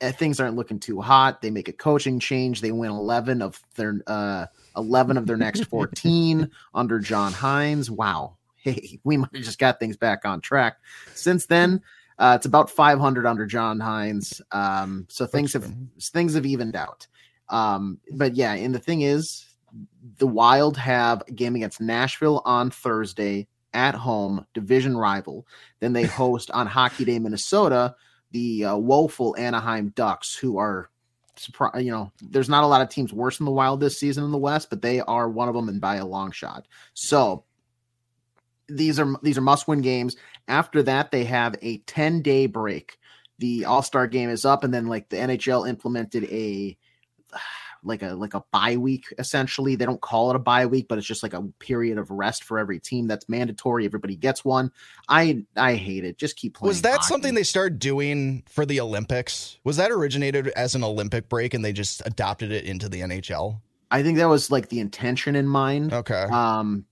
[0.00, 1.40] Eh, things aren't looking too hot.
[1.40, 2.60] They make a coaching change.
[2.60, 7.90] They win 11 of their uh 11 of their next 14 under John Hynes.
[7.90, 8.36] Wow.
[8.66, 10.78] Hey, we might have just got things back on track.
[11.14, 11.80] Since then,
[12.18, 14.40] uh, it's about 500 under John Hynes.
[14.50, 17.06] Um, so things have things have evened out.
[17.48, 19.46] Um, but yeah, and the thing is,
[20.18, 25.46] the Wild have a game against Nashville on Thursday at home, division rival.
[25.78, 27.94] Then they host on Hockey Day, Minnesota,
[28.32, 30.90] the uh, woeful Anaheim Ducks, who are
[31.74, 34.32] you know, there's not a lot of teams worse than the Wild this season in
[34.32, 36.66] the West, but they are one of them and by a long shot.
[36.94, 37.44] So
[38.68, 40.16] these are these are must-win games.
[40.48, 42.98] After that, they have a 10-day break.
[43.38, 46.78] The All-Star game is up, and then like the NHL implemented a
[47.86, 49.76] like a like a bye week essentially.
[49.76, 52.44] They don't call it a bye week, but it's just like a period of rest
[52.44, 53.84] for every team that's mandatory.
[53.86, 54.70] Everybody gets one.
[55.08, 56.18] I I hate it.
[56.18, 56.68] Just keep playing.
[56.68, 57.06] Was that hockey.
[57.06, 59.58] something they started doing for the Olympics?
[59.64, 63.60] Was that originated as an Olympic break and they just adopted it into the NHL?
[63.90, 65.92] I think that was like the intention in mind.
[65.92, 66.26] Okay.
[66.30, 66.84] Um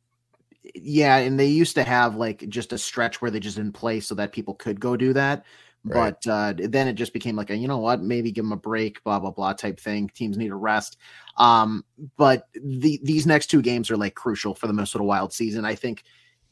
[0.75, 4.01] yeah, and they used to have like just a stretch where they just didn't play
[4.01, 5.45] so that people could go do that.
[5.93, 8.57] But uh, then it just became like a, you know what, maybe give them a
[8.57, 10.09] break, blah blah blah type thing.
[10.15, 10.97] Teams need a rest.
[11.37, 11.85] Um,
[12.17, 15.65] but the these next two games are like crucial for the Minnesota Wild season.
[15.65, 16.05] I think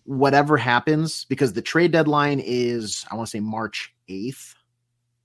[0.04, 4.54] whatever happens, because the trade deadline is I want to say March eighth.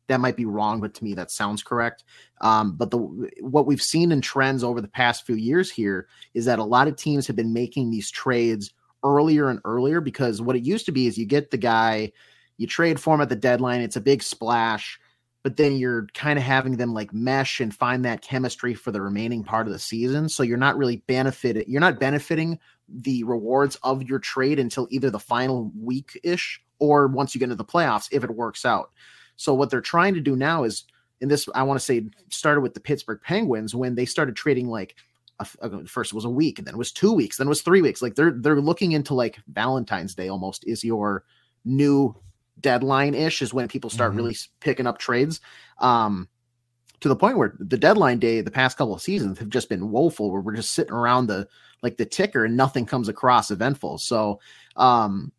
[0.07, 2.03] that might be wrong, but to me that sounds correct.
[2.41, 2.97] Um, but the
[3.41, 6.87] what we've seen in trends over the past few years here is that a lot
[6.87, 10.91] of teams have been making these trades earlier and earlier because what it used to
[10.91, 12.11] be is you get the guy,
[12.57, 14.99] you trade for him at the deadline, it's a big splash,
[15.43, 19.01] but then you're kind of having them like mesh and find that chemistry for the
[19.01, 20.27] remaining part of the season.
[20.27, 25.09] So you're not really benefited, you're not benefiting the rewards of your trade until either
[25.09, 28.91] the final week ish or once you get into the playoffs if it works out.
[29.35, 30.85] So what they're trying to do now is,
[31.21, 34.67] and this I want to say started with the Pittsburgh Penguins when they started trading
[34.67, 34.95] like
[35.39, 37.49] a, uh, first it was a week, and then it was two weeks, then it
[37.49, 38.01] was three weeks.
[38.01, 41.23] Like they're they're looking into like Valentine's Day almost is your
[41.65, 42.15] new
[42.59, 44.17] deadline ish is when people start mm-hmm.
[44.17, 45.41] really picking up trades.
[45.79, 46.27] Um,
[46.99, 49.91] to the point where the deadline day the past couple of seasons have just been
[49.91, 51.47] woeful where we're just sitting around the
[51.83, 54.39] like the ticker and nothing comes across eventful so
[54.77, 55.31] um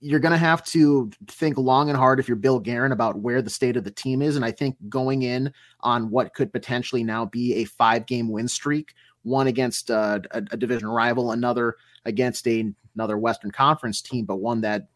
[0.00, 3.42] you're going to have to think long and hard if you're Bill Guerin about where
[3.42, 4.36] the state of the team is.
[4.36, 8.46] And I think going in on what could potentially now be a five game win
[8.46, 14.24] streak, one against uh, a, a, division rival, another against a, another Western Conference team,
[14.24, 14.86] but one that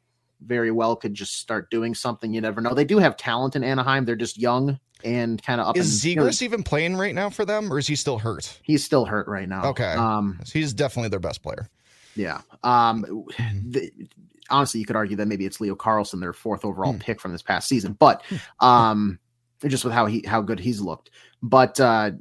[0.44, 2.32] very well could just start doing something.
[2.32, 2.74] You never know.
[2.74, 4.04] They do have talent in Anaheim.
[4.04, 5.76] They're just young and kind of up.
[5.76, 8.58] Is Zegras even playing right now for them, or is he still hurt?
[8.62, 9.64] He's still hurt right now.
[9.70, 11.68] Okay, um, he's definitely their best player.
[12.14, 12.40] Yeah.
[12.62, 13.24] Um,
[13.66, 13.90] the,
[14.50, 16.98] honestly, you could argue that maybe it's Leo Carlsson, their fourth overall hmm.
[16.98, 18.66] pick from this past season, but hmm.
[18.66, 19.18] um,
[19.66, 21.10] just with how he how good he's looked.
[21.42, 22.12] But uh,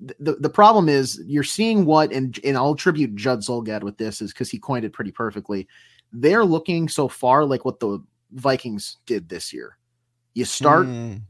[0.00, 4.20] the the problem is you're seeing what, and and I'll attribute Judd Zulgad with this
[4.20, 5.68] is because he coined it pretty perfectly.
[6.14, 9.76] They're looking so far like what the Vikings did this year.
[10.34, 11.20] You start mm.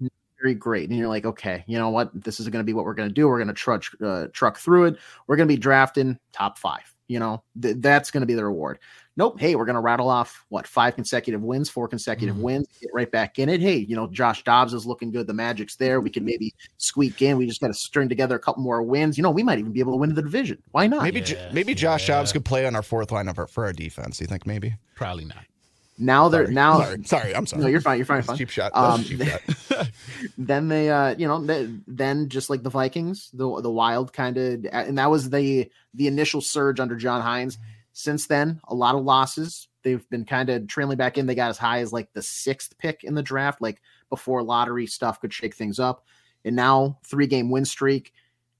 [0.40, 2.11] very great, and you're like, okay, you know what?
[2.14, 3.27] This is going to be what we're going to do.
[3.27, 4.97] We're going to trudge uh, truck through it.
[5.27, 6.94] We're going to be drafting top five.
[7.09, 8.79] You know, th- that's going to be the reward.
[9.16, 9.38] Nope.
[9.38, 12.44] Hey, we're going to rattle off what five consecutive wins, four consecutive mm-hmm.
[12.44, 13.61] wins, get right back in it.
[13.61, 15.27] Hey, you know, Josh Dobbs is looking good.
[15.29, 16.00] The Magic's there.
[16.00, 17.37] We can maybe squeak in.
[17.37, 19.16] We just got to string together a couple more wins.
[19.16, 20.61] You know, we might even be able to win the division.
[20.72, 21.03] Why not?
[21.03, 22.16] Maybe, yeah, maybe Josh yeah.
[22.16, 24.20] Dobbs could play on our fourth line of our, for our defense.
[24.20, 24.74] You think maybe?
[24.96, 25.44] Probably not.
[25.96, 26.55] Now they're sorry.
[26.55, 26.81] now.
[26.81, 27.05] Sorry.
[27.05, 27.62] sorry, I'm sorry.
[27.62, 27.98] No, you're fine.
[27.98, 28.22] You're fine.
[28.22, 28.37] Fine.
[28.37, 28.72] Cheap shot.
[28.74, 29.90] Um, cheap shot.
[30.38, 34.37] then they, uh, you know, they, then just like the Vikings, the the Wild kind
[34.37, 37.59] of, and that was the the initial surge under John Hynes.
[37.95, 39.69] Since then, a lot of losses.
[39.85, 41.27] They've been kind of trailing back in.
[41.27, 43.81] They got as high as like the sixth pick in the draft, like
[44.11, 46.05] before lottery stuff could shake things up.
[46.45, 48.13] And now three game win streak.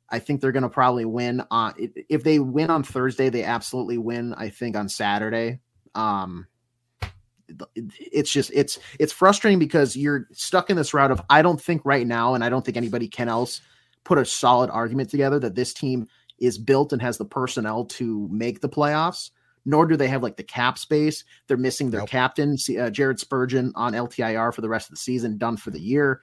[0.09, 1.75] I think they're going to probably win on
[2.09, 4.35] if they win on Thursday, they absolutely win.
[4.35, 5.61] I think on Saturday.
[5.97, 6.47] Um,
[7.77, 11.83] it's just it's it's frustrating because you're stuck in this route of I don't think
[11.85, 13.61] right now, and I don't think anybody can else
[14.05, 16.07] put a solid argument together that this team
[16.47, 19.31] is built and has the personnel to make the playoffs.
[19.67, 21.25] Nor do they have like the cap space.
[21.47, 22.11] They're missing their nope.
[22.11, 25.81] captain, uh, Jared Spurgeon, on LTIR for the rest of the season, done for the
[25.81, 26.21] year.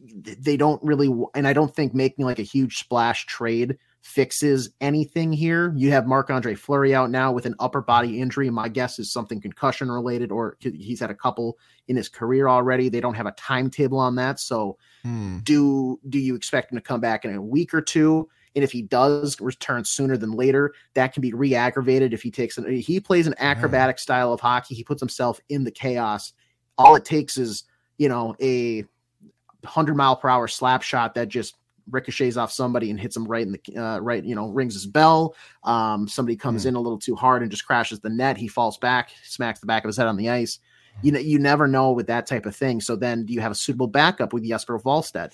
[0.00, 5.32] They don't really, and I don't think making like a huge splash trade fixes anything
[5.32, 5.72] here.
[5.76, 8.50] You have Marc Andre Fleury out now with an upper body injury.
[8.50, 11.56] My guess is something concussion related, or he's had a couple
[11.88, 12.88] in his career already.
[12.88, 14.40] They don't have a timetable on that.
[14.40, 15.38] So, hmm.
[15.44, 18.28] do do you expect him to come back in a week or two?
[18.54, 22.58] And if he does return sooner than later, that can be re-aggravated if he takes
[22.58, 24.02] an he plays an acrobatic yeah.
[24.02, 24.74] style of hockey.
[24.74, 26.32] He puts himself in the chaos.
[26.76, 27.64] All it takes is
[27.98, 28.84] you know a
[29.64, 31.56] hundred mile per hour slap shot that just
[31.90, 34.86] ricochets off somebody and hits him right in the uh, right, you know, rings his
[34.86, 35.34] bell.
[35.64, 36.68] Um, somebody comes mm.
[36.68, 38.36] in a little too hard and just crashes the net.
[38.36, 40.58] He falls back, smacks the back of his head on the ice.
[41.00, 42.80] You know, you never know with that type of thing.
[42.80, 45.32] So then, do you have a suitable backup with Jesper Wallstedt?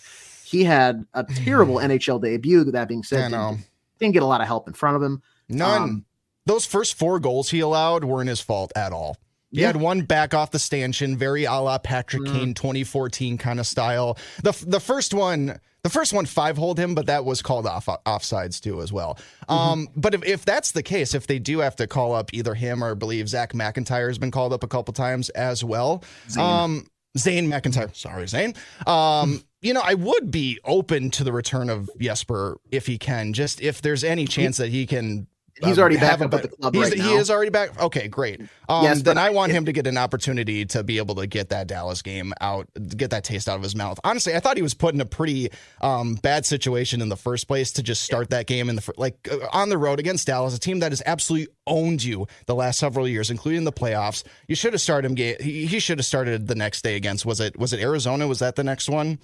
[0.49, 2.65] He had a terrible NHL debut.
[2.65, 3.65] That being said, didn't,
[3.99, 5.23] didn't, get a lot of help in front of him.
[5.49, 5.83] None.
[5.83, 6.05] Um,
[6.47, 9.19] Those first four goals he allowed weren't his fault at all.
[9.51, 9.69] He yeah.
[9.69, 12.33] had one back off the stanchion, very a la Patrick mm.
[12.33, 14.19] Kane 2014 kind of style.
[14.43, 17.87] The the first one, the first one five hold him, but that was called off
[18.07, 19.19] offsides too as well.
[19.49, 19.53] Mm-hmm.
[19.53, 22.55] Um, but if, if that's the case, if they do have to call up either
[22.55, 26.05] him or I believe Zach McIntyre has been called up a couple times as well.
[26.31, 26.45] Zane.
[26.45, 28.55] Um, Zane McIntyre, sorry Zane.
[28.87, 33.33] Um, you know, I would be open to the return of Jesper if he can,
[33.33, 35.27] just if there's any chance that he can
[35.65, 37.81] He's um, already back up at the club right He is already back.
[37.81, 38.41] Okay, great.
[38.69, 41.49] Um, yes, then I want him to get an opportunity to be able to get
[41.49, 43.99] that Dallas game out, get that taste out of his mouth.
[44.05, 47.49] Honestly, I thought he was put in a pretty um, bad situation in the first
[47.49, 50.55] place to just start that game in the like uh, on the road against Dallas,
[50.55, 54.23] a team that has absolutely owned you the last several years, including the playoffs.
[54.47, 55.17] You should have started him.
[55.41, 57.27] He, he should have started the next day against.
[57.27, 58.27] Was it was it Arizona?
[58.27, 59.19] Was that the next one?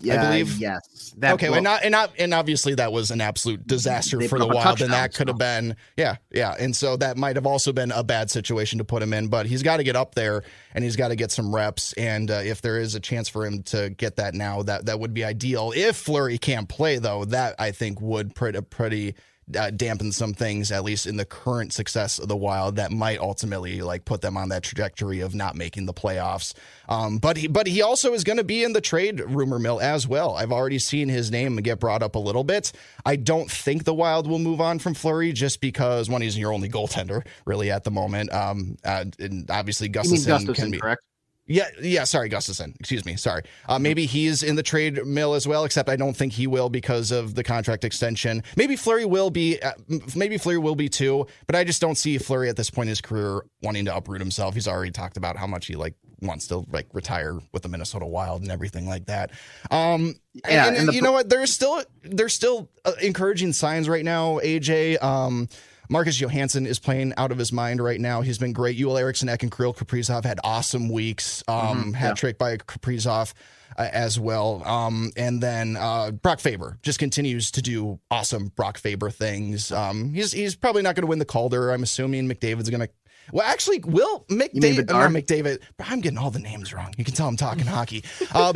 [0.00, 0.58] Yeah, I believe.
[0.58, 1.14] Yes.
[1.18, 4.38] That, okay, well, and not and not and obviously that was an absolute disaster for
[4.38, 7.72] the Wild, and that could have been yeah, yeah, and so that might have also
[7.72, 9.28] been a bad situation to put him in.
[9.28, 10.42] But he's got to get up there,
[10.74, 11.92] and he's got to get some reps.
[11.94, 15.00] And uh, if there is a chance for him to get that now, that that
[15.00, 15.72] would be ideal.
[15.74, 19.14] If Fleury can't play though, that I think would pretty pretty
[19.56, 23.18] uh, dampen some things, at least in the current success of the Wild, that might
[23.18, 26.54] ultimately like put them on that trajectory of not making the playoffs.
[26.88, 29.80] Um, but he, but he also is going to be in the trade rumor mill
[29.80, 30.36] as well.
[30.36, 32.72] I've already seen his name get brought up a little bit.
[33.04, 36.52] I don't think the Wild will move on from Fleury just because one, he's your
[36.52, 38.32] only goaltender really at the moment.
[38.32, 41.02] Um, uh, and obviously Gustavsson can be correct.
[41.48, 42.04] Yeah, yeah.
[42.04, 42.78] Sorry, Gustavsson.
[42.78, 43.16] Excuse me.
[43.16, 43.42] Sorry.
[43.68, 46.68] Uh, maybe he's in the trade mill as well, except I don't think he will
[46.68, 48.42] because of the contract extension.
[48.54, 49.58] Maybe Fleury will be.
[49.60, 49.72] Uh,
[50.14, 52.90] maybe Fleury will be too, but I just don't see Fleury at this point in
[52.90, 54.54] his career wanting to uproot himself.
[54.54, 58.04] He's already talked about how much he like wants to like retire with the Minnesota
[58.06, 59.30] Wild and everything like that.
[59.70, 61.30] Um, yeah, and, and, and the, you know what?
[61.30, 64.38] There's still there's still uh, encouraging signs right now.
[64.40, 65.02] AJ.
[65.02, 65.48] Um,
[65.88, 68.20] Marcus Johansson is playing out of his mind right now.
[68.20, 68.76] He's been great.
[68.76, 71.42] Joel Eriksson Ek and Kirill Kaprizov had awesome weeks.
[71.48, 73.32] Um, mm-hmm, hat trick by Kaprizov.
[73.76, 74.60] Uh, as well.
[74.64, 79.70] Um, and then uh, Brock Faber just continues to do awesome Brock Faber things.
[79.70, 81.70] Um, he's he's probably not going to win the Calder.
[81.70, 82.88] I'm assuming McDavid's going to.
[83.30, 84.90] Well, actually, will McDavid?
[84.90, 85.60] Uh, McDavid.
[85.78, 86.92] I'm getting all the names wrong.
[86.96, 88.02] You can tell I'm talking hockey.
[88.32, 88.52] Uh,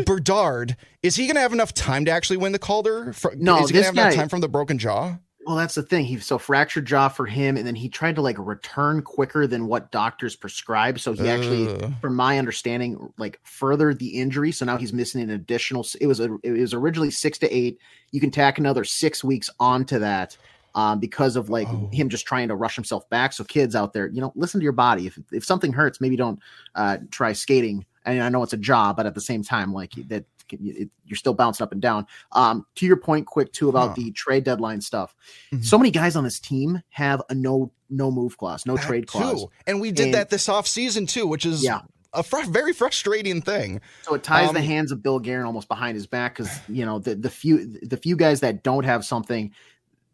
[1.04, 3.12] is he going to have enough time to actually win the Calder?
[3.12, 5.18] For, no, is he going to have guy, enough time from the broken jaw?
[5.44, 6.04] Well, that's the thing.
[6.04, 9.66] He so fractured jaw for him, and then he tried to like return quicker than
[9.66, 11.00] what doctors prescribe.
[11.00, 11.66] So he actually,
[12.00, 14.52] from my understanding, like furthered the injury.
[14.52, 15.84] So now he's missing an additional.
[16.00, 17.78] It was a, it was originally six to eight.
[18.12, 20.36] You can tack another six weeks onto that
[20.74, 21.88] um, because of like oh.
[21.92, 23.32] him just trying to rush himself back.
[23.32, 25.06] So kids out there, you know, listen to your body.
[25.06, 26.38] If if something hurts, maybe don't
[26.74, 27.84] uh, try skating.
[28.04, 30.24] And I know it's a job, but at the same time, like that
[30.60, 32.06] you're still bouncing up and down.
[32.32, 33.94] Um, to your point, quick too about huh.
[33.96, 35.14] the trade deadline stuff.
[35.52, 35.62] Mm-hmm.
[35.62, 39.06] So many guys on this team have a no no move clause, no that trade
[39.06, 39.50] clause, too.
[39.66, 41.80] and we did and, that this off season too, which is yeah.
[42.14, 43.80] A fr- very frustrating thing.
[44.02, 46.84] So it ties um, the hands of Bill Guerin almost behind his back because you
[46.84, 49.50] know the the few the few guys that don't have something,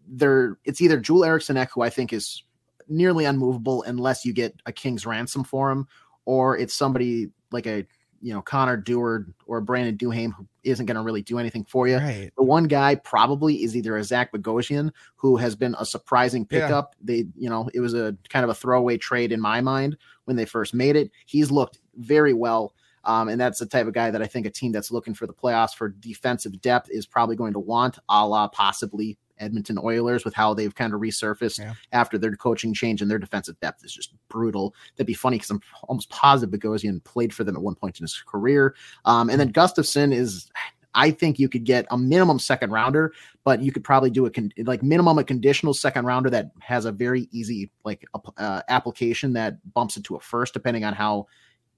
[0.06, 2.44] they're it's either Joel Eriksson Ek, who I think is
[2.88, 5.88] nearly unmovable unless you get a king's ransom for him,
[6.24, 7.84] or it's somebody like a
[8.20, 11.88] you know Connor Dewar or Brandon Duhaime who isn't going to really do anything for
[11.88, 11.96] you.
[11.96, 12.30] Right.
[12.36, 16.94] The one guy probably is either a Zach Bogosian who has been a surprising pickup.
[17.00, 17.04] Yeah.
[17.06, 20.36] They you know it was a kind of a throwaway trade in my mind when
[20.36, 21.10] they first made it.
[21.26, 22.74] He's looked very well.
[23.04, 25.26] Um, and that's the type of guy that I think a team that's looking for
[25.26, 30.24] the playoffs for defensive depth is probably going to want, a la possibly Edmonton Oilers
[30.24, 31.74] with how they've kind of resurfaced yeah.
[31.92, 34.74] after their coaching change and their defensive depth is just brutal.
[34.96, 38.04] That'd be funny because I'm almost positive Bogosian played for them at one point in
[38.04, 38.74] his career.
[39.04, 40.50] Um, and then Gustavsson is.
[40.94, 43.12] I think you could get a minimum second rounder,
[43.44, 46.86] but you could probably do a con- like minimum a conditional second rounder that has
[46.86, 48.04] a very easy like
[48.38, 51.26] uh, application that bumps into a first, depending on how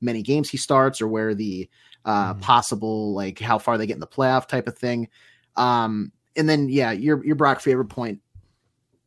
[0.00, 1.68] many games he starts or where the
[2.04, 2.40] uh, mm.
[2.40, 5.08] possible like how far they get in the playoff type of thing.
[5.56, 8.20] Um, and then yeah, your your Brock Faber point.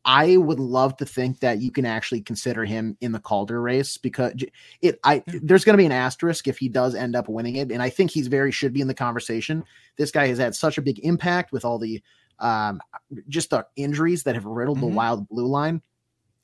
[0.06, 3.96] I would love to think that you can actually consider him in the Calder race
[3.96, 4.34] because
[4.82, 7.72] it I there's going to be an asterisk if he does end up winning it
[7.72, 9.64] and I think he's very should be in the conversation.
[9.96, 12.02] This guy has had such a big impact with all the
[12.38, 12.80] um
[13.28, 14.88] just the injuries that have riddled mm-hmm.
[14.88, 15.80] the wild blue line.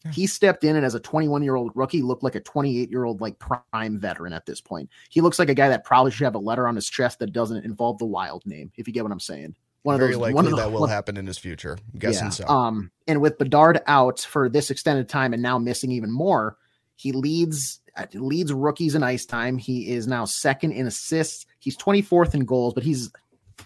[0.07, 0.12] Yeah.
[0.12, 3.05] He stepped in and as a 21 year old rookie looked like a 28 year
[3.05, 4.89] old like prime veteran at this point.
[5.11, 7.35] He looks like a guy that probably should have a letter on his chest that
[7.35, 9.55] doesn't involve the wild name, if you get what I'm saying.
[9.83, 11.78] One Very of those, one of that will one, happen in his future.
[11.93, 12.31] I'm guessing yeah.
[12.31, 12.47] so.
[12.47, 16.57] Um, and with Bedard out for this extended time and now missing even more,
[16.97, 19.57] he leads uh, leads rookies in ice time.
[19.57, 21.47] He is now second in assists.
[21.61, 23.11] He's 24th in goals, but he's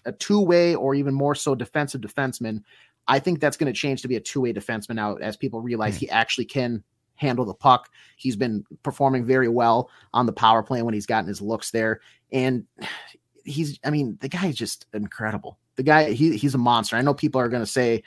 [0.05, 2.63] a two way or even more so defensive defenseman.
[3.09, 5.61] I think that's going to change to be a two way defenseman now as people
[5.61, 6.01] realize mm.
[6.01, 6.85] he actually can
[7.17, 7.91] handle the puck.
[8.17, 12.01] He's been performing very well on the power play when he's gotten his looks there.
[12.31, 12.67] And
[13.45, 16.97] he's, I mean, the guy is just incredible the guy he he's a monster.
[16.97, 18.03] I know people are going to say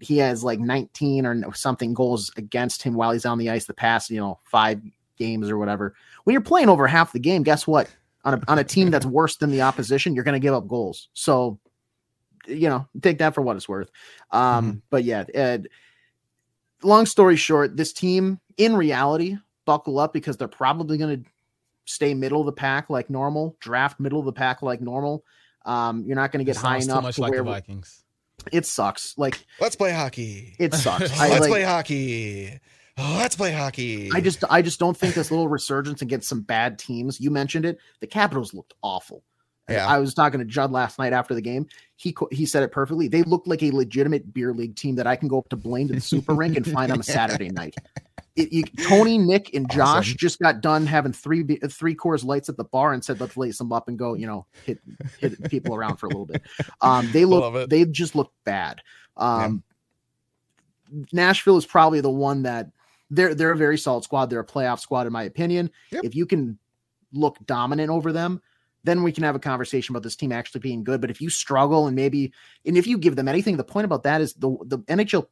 [0.00, 3.72] he has like 19 or something goals against him while he's on the ice the
[3.72, 4.80] past, you know, 5
[5.16, 5.94] games or whatever.
[6.24, 7.88] When you're playing over half the game, guess what?
[8.24, 10.68] On a on a team that's worse than the opposition, you're going to give up
[10.68, 11.08] goals.
[11.14, 11.58] So,
[12.46, 13.90] you know, take that for what it's worth.
[14.30, 14.78] Um, mm-hmm.
[14.90, 15.68] but yeah, Ed,
[16.82, 21.30] long story short, this team in reality buckle up because they're probably going to
[21.86, 25.24] stay middle of the pack like normal, draft middle of the pack like normal.
[25.64, 28.04] Um, you're not going to get high enough much to like where the Vikings.
[28.52, 29.16] It sucks.
[29.18, 30.56] Like let's play hockey.
[30.58, 31.10] It sucks.
[31.20, 32.60] I, let's like, play hockey.
[32.96, 34.10] Oh, let's play hockey.
[34.14, 37.20] I just I just don't think this little resurgence against some bad teams.
[37.20, 37.78] You mentioned it.
[38.00, 39.22] The Capitals looked awful.
[39.70, 39.86] Yeah.
[39.86, 41.66] I was talking to Judd last night after the game.
[41.96, 43.08] He he said it perfectly.
[43.08, 45.88] They look like a legitimate beer league team that I can go up to Blaine
[45.88, 47.76] to the super rink and find on a Saturday night.
[48.40, 50.16] It, you, Tony, Nick, and Josh Awesome.
[50.16, 53.58] just got done having three three course lights at the bar and said let's lace
[53.58, 54.78] them up and go, you know, hit
[55.18, 56.42] hit people around for a little bit.
[56.80, 58.80] Um, they look they just look bad.
[59.16, 59.62] Um,
[61.12, 62.70] Nashville is probably the one that
[63.10, 64.30] they're they're a very solid squad.
[64.30, 65.70] They're a playoff squad in my opinion.
[65.92, 66.04] Yep.
[66.04, 66.58] If you can
[67.12, 68.40] look dominant over them,
[68.84, 71.00] then we can have a conversation about this team actually being good.
[71.00, 72.32] But if you struggle and maybe
[72.64, 75.26] and if you give them anything, the point about that is the the NHL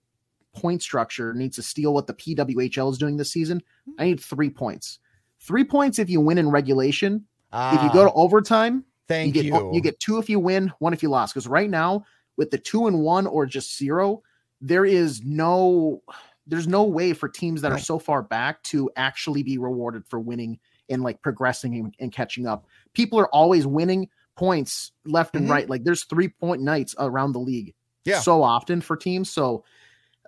[0.55, 3.62] point structure needs to steal what the PWHL is doing this season.
[3.99, 4.99] I need three points.
[5.40, 7.26] Three points if you win in regulation.
[7.53, 9.51] if you go to overtime, Ah, thank you you.
[9.53, 11.32] get you get two if you win, one if you lost.
[11.34, 12.05] Because right now,
[12.36, 14.22] with the two and one or just zero,
[14.61, 16.03] there is no
[16.46, 17.74] there's no way for teams that No.
[17.76, 22.11] are so far back to actually be rewarded for winning and like progressing and, and
[22.11, 22.66] catching up.
[22.94, 25.51] People are always winning points left and Mhm.
[25.51, 25.68] right.
[25.70, 27.74] Like there's three point nights around the league.
[28.07, 28.20] Yeah.
[28.20, 29.30] So often for teams.
[29.30, 29.64] So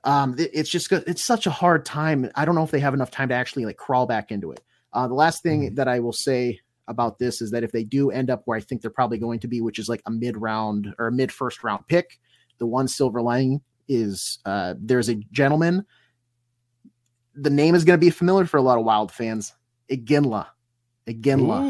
[0.05, 2.30] um it- it's just it's such a hard time.
[2.34, 4.61] I don't know if they have enough time to actually like crawl back into it.
[4.92, 5.76] Uh the last thing Mhm.
[5.76, 8.61] that I will say about this is that if they do end up where I
[8.61, 11.30] think they're probably going to be, which is like a mid round or a mid
[11.30, 12.18] first round pick,
[12.59, 15.84] the one silver lining is uh, there's a gentleman.
[17.34, 19.55] The name is going to be familiar for a lot of Wild fans.
[19.90, 20.46] Iginla,
[21.07, 21.64] Iginla,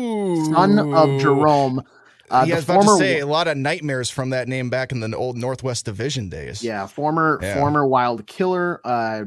[0.55, 1.85] son of Jarome.
[2.31, 4.93] Uh, yeah, I was about to say a lot of nightmares from that name back
[4.93, 6.62] in the old Northwest Division days.
[6.62, 7.55] yeah, former Yeah.
[7.59, 9.24] former Wild killer, uh,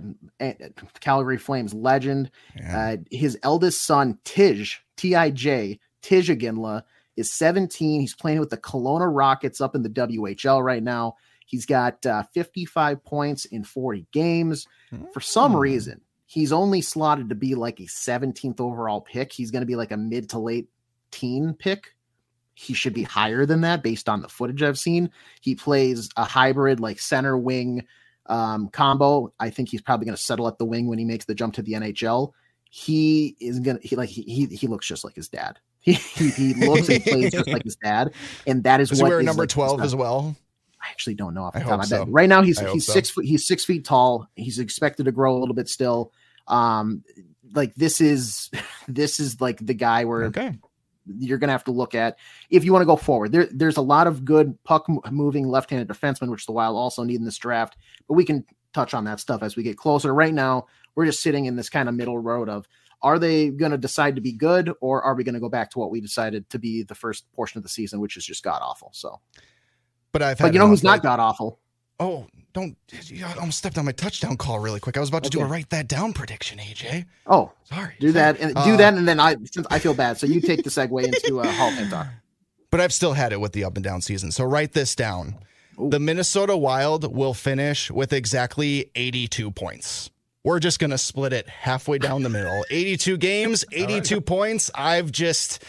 [0.99, 2.31] Calgary Flames legend.
[2.55, 2.79] Yeah.
[2.93, 6.83] Uh, his eldest son, Tij, T I J, Tij Iginla,
[7.15, 8.01] is 17.
[8.01, 11.15] He's playing with the Kelowna Rockets up in the WHL right now.
[11.45, 14.65] He's got uh, 55 points in 40 games.
[15.13, 15.57] For some Hmm.
[15.59, 19.33] reason, he's only slotted to be like a 17th overall pick.
[19.33, 20.69] He's going to be like a mid to late
[21.11, 21.93] teen pick.
[22.55, 25.09] He should be higher than that based on the footage I've seen.
[25.41, 27.85] He plays a hybrid like center wing
[28.27, 29.33] um, combo.
[29.39, 31.55] I think he's probably going to settle at the wing when he makes the jump
[31.55, 32.31] to the NHL.
[32.69, 35.59] He is gonna he like he he, he looks just like his dad.
[35.83, 38.13] He, he he looks and plays just like his dad,
[38.47, 40.33] and that is he what wear is, number like, 12 as well?
[40.81, 42.11] I actually don't know off I the top of hope so.
[42.11, 42.93] Right now, he's I he's so.
[42.93, 43.25] six foot.
[43.25, 44.27] He's six feet tall.
[44.35, 46.13] He's expected to grow a little bit still.
[46.47, 47.03] Um,
[47.53, 48.49] like this is
[48.87, 50.57] this is like the guy where Okay.
[51.05, 52.17] You're gonna have to look at
[52.49, 53.31] if you want to go forward.
[53.31, 57.17] There, there's a lot of good puck moving left-handed defensemen, which the Wild also need
[57.17, 57.77] in this draft.
[58.07, 60.13] But we can touch on that stuff as we get closer.
[60.13, 62.67] Right now, we're just sitting in this kind of middle road of
[63.01, 65.69] are they going to decide to be good or are we going to go back
[65.71, 68.43] to what we decided to be the first portion of the season, which is just
[68.43, 68.89] god awful.
[68.93, 69.19] So,
[70.13, 71.59] But I've had but you know who's not god awful?
[71.99, 72.75] Oh, don't
[73.07, 74.97] you almost stepped on my touchdown call really quick.
[74.97, 77.05] I was about to do a write that down prediction, AJ.
[77.27, 77.93] Oh, Sorry.
[77.99, 80.41] do that and do Uh, that, and then I since I feel bad, so you
[80.41, 82.07] take the segue into uh, Hall of Fame talk.
[82.69, 84.31] But I've still had it with the up and down season.
[84.31, 85.35] So write this down.
[85.79, 85.89] Ooh.
[85.89, 90.09] The Minnesota Wild will finish with exactly 82 points.
[90.43, 92.65] We're just going to split it halfway down the middle.
[92.71, 94.69] 82 games, 82 points.
[94.75, 95.63] I've just,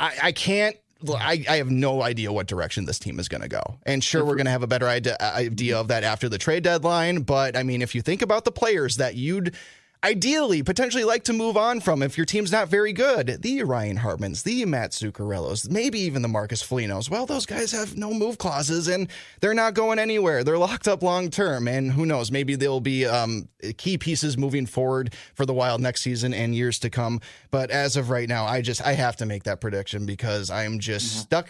[0.00, 0.76] I, I can't,
[1.08, 3.62] I, I have no idea what direction this team is going to go.
[3.84, 6.38] And sure, we're going to have a better idea, uh, idea of that after the
[6.38, 7.22] trade deadline.
[7.22, 9.54] But I mean, if you think about the players that you'd
[10.02, 13.98] ideally potentially like to move on from if your team's not very good, the Ryan
[13.98, 18.38] Hartmans, the Matt Zuccarellos, maybe even the Marcus Folignos, well, those guys have no move
[18.38, 19.08] clauses and
[19.40, 20.42] they're not going anywhere.
[20.42, 21.68] They're locked up long term.
[21.68, 26.00] And who knows, maybe they'll be um, key pieces moving forward for the Wild next
[26.02, 27.20] season and years to come.
[27.50, 30.78] But as of right now, I just, I have to make that prediction because I'm
[30.78, 31.48] just stuck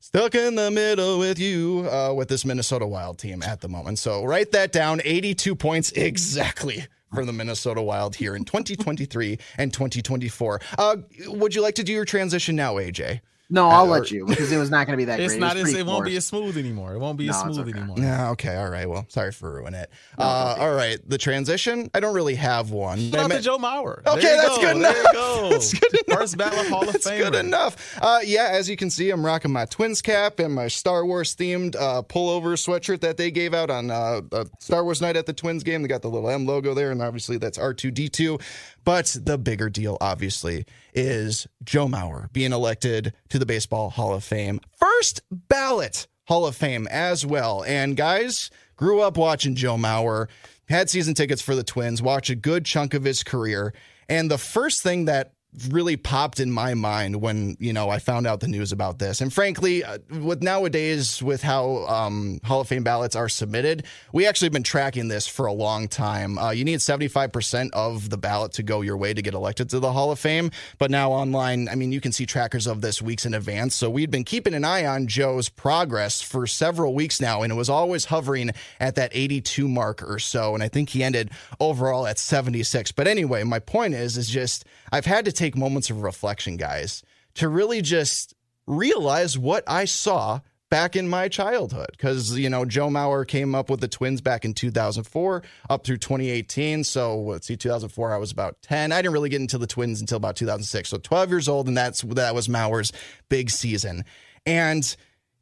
[0.00, 4.00] stuck in the middle with you uh, with this Minnesota Wild team at the moment.
[4.00, 9.72] So write that down 82 points exactly for the Minnesota Wild here in 2023 and
[9.72, 10.60] 2024.
[10.78, 10.96] Uh,
[11.26, 13.20] would you like to do your transition now, AJ?
[13.52, 15.40] No, I'll Uh, let you because it was not going to be that It's great.
[15.40, 16.16] not was as it won't be forced.
[16.16, 16.94] as smooth anymore.
[16.94, 17.78] It won't be as No, it's smooth okay.
[17.78, 17.96] anymore.
[17.98, 18.88] Yeah, okay, all right.
[18.88, 19.90] Well, sorry for ruining it.
[20.18, 21.90] No, uh, don't all right, the transition.
[21.94, 22.98] I don't really have one.
[22.98, 24.06] Shout but I out to meant- Joe Mauer.
[24.06, 24.62] Okay, There you that's go.
[24.62, 24.96] good There enough.
[24.96, 25.48] you go.
[25.50, 26.18] That's good enough.
[26.18, 27.18] First ballot Hall of That's Famer.
[27.18, 27.98] good enough.
[28.00, 31.36] Uh, yeah, as you can see, I'm rocking my Twins cap and my Star Wars
[31.36, 35.26] themed uh, pullover sweatshirt that they gave out on uh, uh, Star Wars night at
[35.26, 35.82] the Twins game.
[35.82, 38.40] They got the little M logo there, and obviously that's R2D2.
[38.84, 44.24] But the bigger deal, obviously, is Joe Mauer being elected to the Baseball Hall of
[44.24, 44.60] Fame.
[44.76, 47.64] First ballot Hall of Fame as well.
[47.64, 50.28] And guys, grew up watching Joe Mauer,
[50.68, 53.72] had season tickets for the Twins, watched a good chunk of his career.
[54.08, 55.32] And the first thing that
[55.68, 59.20] really popped in my mind when you know I found out the news about this.
[59.20, 64.26] And frankly, uh, with nowadays with how um, Hall of Fame ballots are submitted, we
[64.26, 66.38] actually have been tracking this for a long time.
[66.38, 69.34] Uh, you need seventy five percent of the ballot to go your way to get
[69.34, 70.50] elected to the Hall of Fame.
[70.78, 73.74] But now online, I mean, you can see trackers of this weeks in advance.
[73.74, 77.56] So we'd been keeping an eye on Joe's progress for several weeks now, and it
[77.56, 80.54] was always hovering at that eighty two mark or so.
[80.54, 81.30] And I think he ended
[81.60, 82.90] overall at seventy six.
[82.90, 87.02] But anyway, my point is, is just I've had to take moments of reflection, guys,
[87.34, 88.34] to really just
[88.66, 90.40] realize what I saw
[90.70, 91.88] back in my childhood.
[91.90, 95.98] Because, you know, Joe Mauer came up with the Twins back in 2004 up through
[95.98, 96.84] 2018.
[96.84, 98.92] So, let's see, 2004, I was about 10.
[98.92, 100.88] I didn't really get into the Twins until about 2006.
[100.88, 102.92] So, 12 years old, and that's that was Mauer's
[103.28, 104.04] big season.
[104.46, 104.96] And,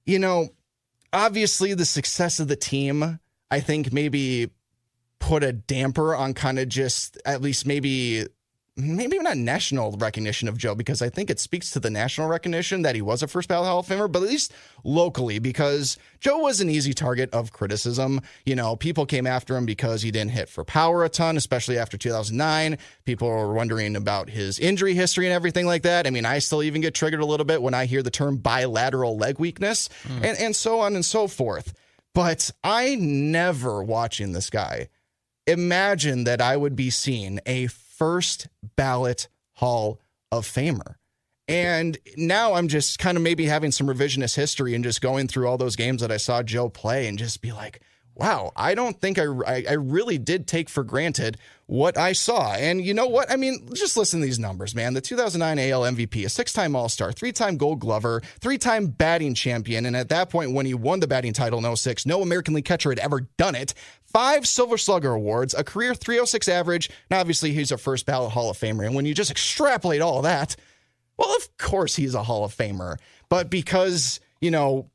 [0.07, 0.49] you know,
[1.13, 3.21] obviously the success of the team,
[3.51, 4.51] I think maybe
[5.19, 8.27] put a damper on kind of just at least maybe
[8.77, 12.83] maybe not national recognition of Joe because I think it speaks to the national recognition
[12.83, 14.53] that he was a first ballot Hall of Famer, but at least
[14.85, 18.21] locally because Joe was an easy target of criticism.
[18.45, 21.79] You know, people came after him because he didn't hit for power a ton, especially
[21.79, 22.79] after 2009.
[23.05, 26.07] People were wondering about his injury history and everything like that.
[26.07, 28.37] I mean, I still even get triggered a little bit when I hear the term
[28.37, 30.17] bilateral leg weakness mm.
[30.17, 31.75] and, and so on and so forth.
[32.15, 34.89] But I never watching this guy
[35.47, 37.67] imagine that I would be seeing a
[38.01, 40.01] first ballot Hall
[40.33, 40.95] of Famer.
[41.47, 45.47] And now I'm just kind of maybe having some revisionist history and just going through
[45.47, 47.83] all those games that I saw Joe play and just be like,
[48.15, 52.53] wow, I don't think I, I, I, really did take for granted what I saw.
[52.53, 53.31] And you know what?
[53.31, 54.95] I mean, just listen to these numbers, man.
[54.95, 58.87] The 2009 AL MVP, a six time All Star, three time Gold Glover, three time
[58.87, 59.87] batting champion.
[59.87, 62.65] And at that point, when he won the batting title in 06, no American League
[62.65, 63.75] catcher had ever done it.
[64.13, 66.91] Five Silver Slugger awards, a career 306 average.
[67.11, 68.85] Now, obviously, he's a first ballot Hall of Famer.
[68.85, 70.57] And when you just extrapolate all that,
[71.17, 72.97] well, of course he's a Hall of Famer.
[73.29, 74.91] But because, you know,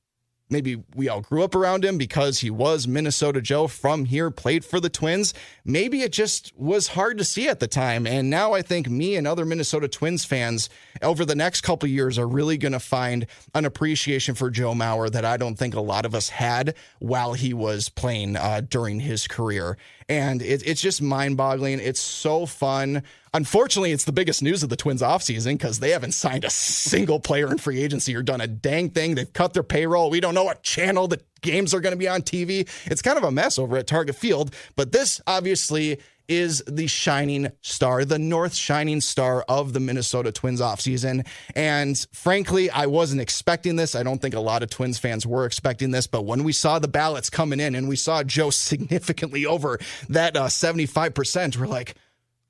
[0.50, 4.64] maybe we all grew up around him because he was Minnesota Joe from here, played
[4.64, 5.34] for the Twins.
[5.64, 8.06] Maybe it just was hard to see at the time.
[8.06, 10.70] And now I think me and other Minnesota Twins fans
[11.02, 15.12] over the next couple years are really going to find an appreciation for Joe Mauer
[15.12, 19.00] that I don't think a lot of us had while he was playing uh, during
[19.00, 19.78] his career.
[20.08, 21.80] And it, it's just mind boggling.
[21.80, 23.04] It's so fun.
[23.36, 27.20] Unfortunately, it's the biggest news of the Twins offseason because they haven't signed a single
[27.20, 29.16] player in free agency or done a dang thing.
[29.16, 30.10] They've cut their payroll.
[30.10, 32.66] We don't know what channel the games are going to be on TV.
[32.86, 34.56] It's kind of a mess over at Target Field.
[34.78, 40.62] But this obviously is the shining star, the North shining star of the Minnesota Twins
[40.62, 41.28] offseason.
[41.56, 43.96] And frankly, I wasn't expecting this.
[43.96, 46.08] I don't think a lot of Twins fans were expecting this.
[46.08, 49.78] But when we saw the ballots coming in and we saw Joe significantly over
[50.08, 51.96] that uh, 75%, we're like,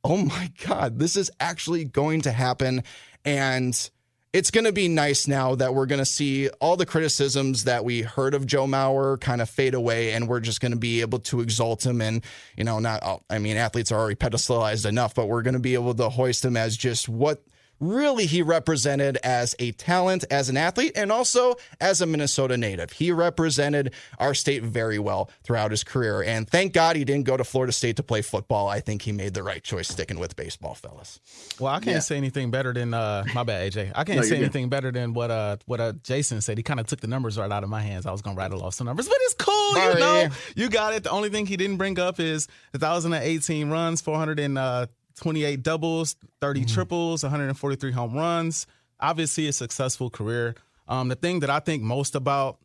[0.05, 2.83] oh my God, this is actually going to happen.
[3.25, 3.89] And
[4.33, 7.83] it's going to be nice now that we're going to see all the criticisms that
[7.83, 11.01] we heard of Joe Mauer kind of fade away, and we're just going to be
[11.01, 12.01] able to exalt him.
[12.01, 12.23] And,
[12.55, 15.59] you know, not, oh, I mean, athletes are already pedestalized enough, but we're going to
[15.59, 17.43] be able to hoist him as just what
[17.79, 22.91] really he represented as a talent, as an athlete, and also as a Minnesota native.
[22.91, 26.23] He represented our state very well throughout his career.
[26.23, 28.67] And thank God he didn't go to Florida State to play football.
[28.67, 31.19] I think he made the right choice sticking with baseball, fellas.
[31.59, 31.99] Well, I can't yeah.
[31.99, 33.91] say anything better than uh, my bad, AJ.
[33.95, 34.69] I can't no, say anything good.
[34.69, 36.57] better than what uh what uh, Jason said.
[36.57, 38.05] He kind of took the numbers right out of my hands.
[38.05, 39.93] I was gonna rattle off some numbers, but it's cool, Sorry.
[39.93, 40.29] you know.
[40.55, 41.03] You got it.
[41.03, 44.87] The only thing he didn't bring up is 2018 runs, 400 and uh
[45.21, 46.73] 28 doubles, 30 mm-hmm.
[46.73, 48.67] triples, 143 home runs.
[48.99, 50.55] Obviously, a successful career.
[50.87, 52.59] Um, the thing that I think most about,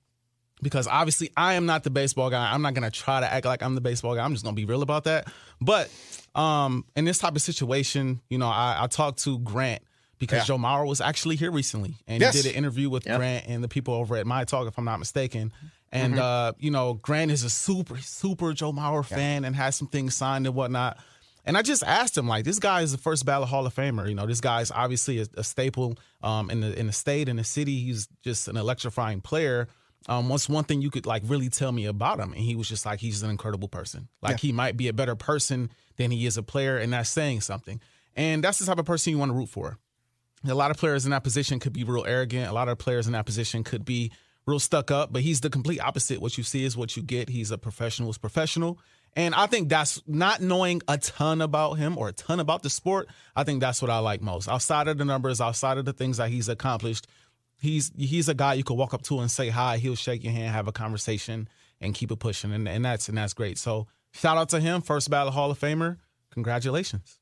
[0.62, 2.52] because obviously I am not the baseball guy.
[2.52, 4.24] I'm not going to try to act like I'm the baseball guy.
[4.24, 5.26] I'm just going to be real about that.
[5.60, 5.90] But
[6.34, 9.82] um, in this type of situation, you know, I, I talked to Grant
[10.18, 10.44] because yeah.
[10.44, 12.34] Joe Mauer was actually here recently and yes.
[12.34, 13.18] he did an interview with yep.
[13.18, 15.52] Grant and the people over at My Talk, if I'm not mistaken.
[15.92, 16.22] And, mm-hmm.
[16.22, 20.14] uh, you know, Grant is a super, super Joe Mauer fan and has some things
[20.14, 20.98] signed and whatnot.
[21.44, 24.08] And I just asked him, like, this guy is the first ballot Hall of Famer.
[24.08, 27.28] You know, this guy is obviously a, a staple um, in the in the state,
[27.28, 27.80] in the city.
[27.80, 29.68] He's just an electrifying player.
[30.08, 32.32] Um, what's one thing you could like really tell me about him?
[32.32, 34.08] And he was just like, he's an incredible person.
[34.22, 34.48] Like yeah.
[34.48, 37.80] he might be a better person than he is a player, and that's saying something.
[38.16, 39.78] And that's the type of person you want to root for.
[40.48, 42.48] A lot of players in that position could be real arrogant.
[42.48, 44.10] A lot of players in that position could be
[44.46, 46.20] real stuck up, but he's the complete opposite.
[46.20, 47.28] What you see is what you get.
[47.28, 48.78] He's a professional's professional.
[49.16, 52.70] And I think that's not knowing a ton about him or a ton about the
[52.70, 53.08] sport.
[53.34, 54.48] I think that's what I like most.
[54.48, 57.08] Outside of the numbers, outside of the things that he's accomplished,
[57.60, 59.78] he's he's a guy you could walk up to and say hi.
[59.78, 61.48] He'll shake your hand, have a conversation,
[61.80, 62.52] and keep it pushing.
[62.52, 63.58] And, and that's and that's great.
[63.58, 65.98] So shout out to him, first ballot Hall of Famer.
[66.32, 67.18] Congratulations.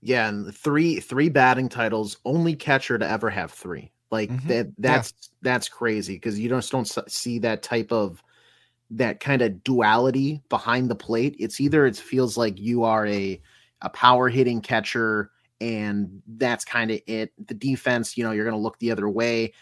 [0.00, 3.92] Yeah, and three three batting titles, only catcher to ever have three.
[4.10, 4.48] Like mm-hmm.
[4.48, 5.28] that that's yeah.
[5.42, 8.22] that's crazy because you just don't see that type of
[8.90, 11.36] that kind of duality behind the plate.
[11.38, 13.40] It's either it feels like you are a
[13.82, 15.30] a power hitting catcher
[15.60, 17.32] and that's kind of it.
[17.46, 19.52] The defense, you know, you're going to look the other way.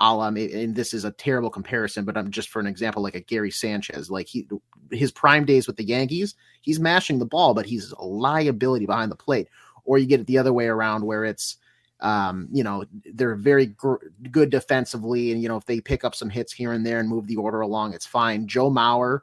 [0.00, 3.20] A and this is a terrible comparison, but I'm just for an example, like a
[3.20, 4.48] Gary Sanchez, like he,
[4.92, 9.10] his prime days with the Yankees, he's mashing the ball, but he's a liability behind
[9.10, 9.48] the plate.
[9.84, 11.56] Or you get it the other way around where it's,
[12.04, 12.84] um, you know,
[13.14, 13.94] they're very gr-
[14.30, 17.08] good defensively, and you know if they pick up some hits here and there and
[17.08, 18.46] move the order along, it's fine.
[18.46, 19.20] Joe Mauer,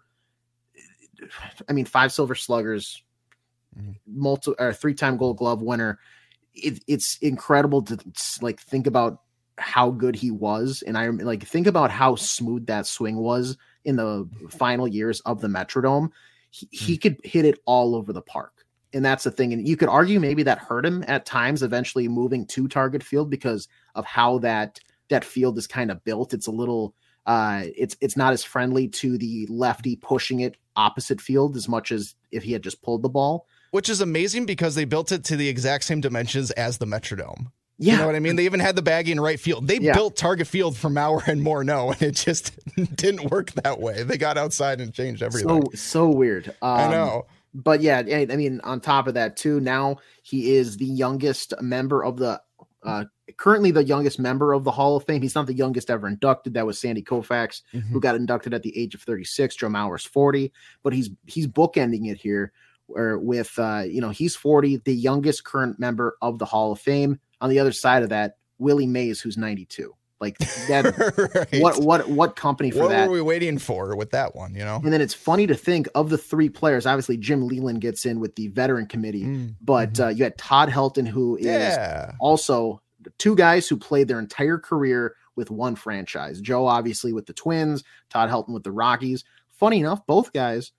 [1.70, 3.04] I mean, five Silver Sluggers,
[3.80, 3.92] mm-hmm.
[4.08, 6.00] multi or three time Gold Glove winner.
[6.56, 8.00] It, it's incredible to
[8.42, 9.22] like think about
[9.60, 13.96] how good he was, and I like think about how smooth that swing was in
[13.96, 16.10] the final years of the Metrodome.
[16.50, 17.02] He, he mm.
[17.02, 19.54] could hit it all over the park and that's the thing.
[19.54, 23.30] And you could argue maybe that hurt him at times, eventually moving to target field
[23.30, 24.80] because of how that
[25.10, 26.34] that field is kind of built.
[26.34, 26.94] It's a little
[27.26, 31.92] uh it's it's not as friendly to the lefty pushing it opposite field as much
[31.92, 33.48] as if he had just pulled the ball.
[33.72, 37.52] Which is amazing because they built it to the exact same dimensions as the Metrodome.
[37.78, 37.94] Yeah.
[37.94, 38.36] You know what I mean?
[38.36, 39.68] They even had the baggy in right field.
[39.68, 39.94] They yeah.
[39.94, 42.52] built target field for Mauer and Morneau, and it just
[42.96, 44.04] didn't work that way.
[44.04, 45.64] They got outside and changed everything.
[45.72, 46.50] So so weird.
[46.62, 50.78] Um, I know but yeah, I mean, on top of that too, now he is
[50.78, 52.42] the youngest member of the
[52.84, 53.06] uh,
[53.38, 55.22] currently the youngest member of the Hall of Fame.
[55.22, 56.54] He's not the youngest ever inducted.
[56.54, 57.80] That was Sandy Koufax, mm-hmm.
[57.94, 59.56] who got inducted at the age of 36.
[59.56, 60.52] Joe Mauer's 40,
[60.84, 62.52] but he's he's bookending it here
[62.96, 66.80] or with uh, you know, he's 40, the youngest current member of the Hall of
[66.80, 67.20] Fame.
[67.40, 69.94] On the other side of that, Willie Mays, who's 92.
[70.22, 71.32] Like that.
[71.52, 71.62] right.
[71.62, 73.02] What what what company for what that?
[73.02, 74.54] What were we waiting for with that one?
[74.54, 74.80] You know.
[74.84, 76.86] And then it's funny to think of the three players.
[76.86, 79.56] Obviously, Jim Leyland gets in with the veteran committee, mm.
[79.62, 80.04] but mm-hmm.
[80.04, 82.12] uh, you had Todd Helton, who is yeah.
[82.20, 82.82] also
[83.18, 86.40] two guys who played their entire career with one franchise.
[86.40, 87.84] Joe, obviously, with the Twins.
[88.10, 89.24] Todd Helton with the Rockies.
[89.52, 90.72] Funny enough, both guys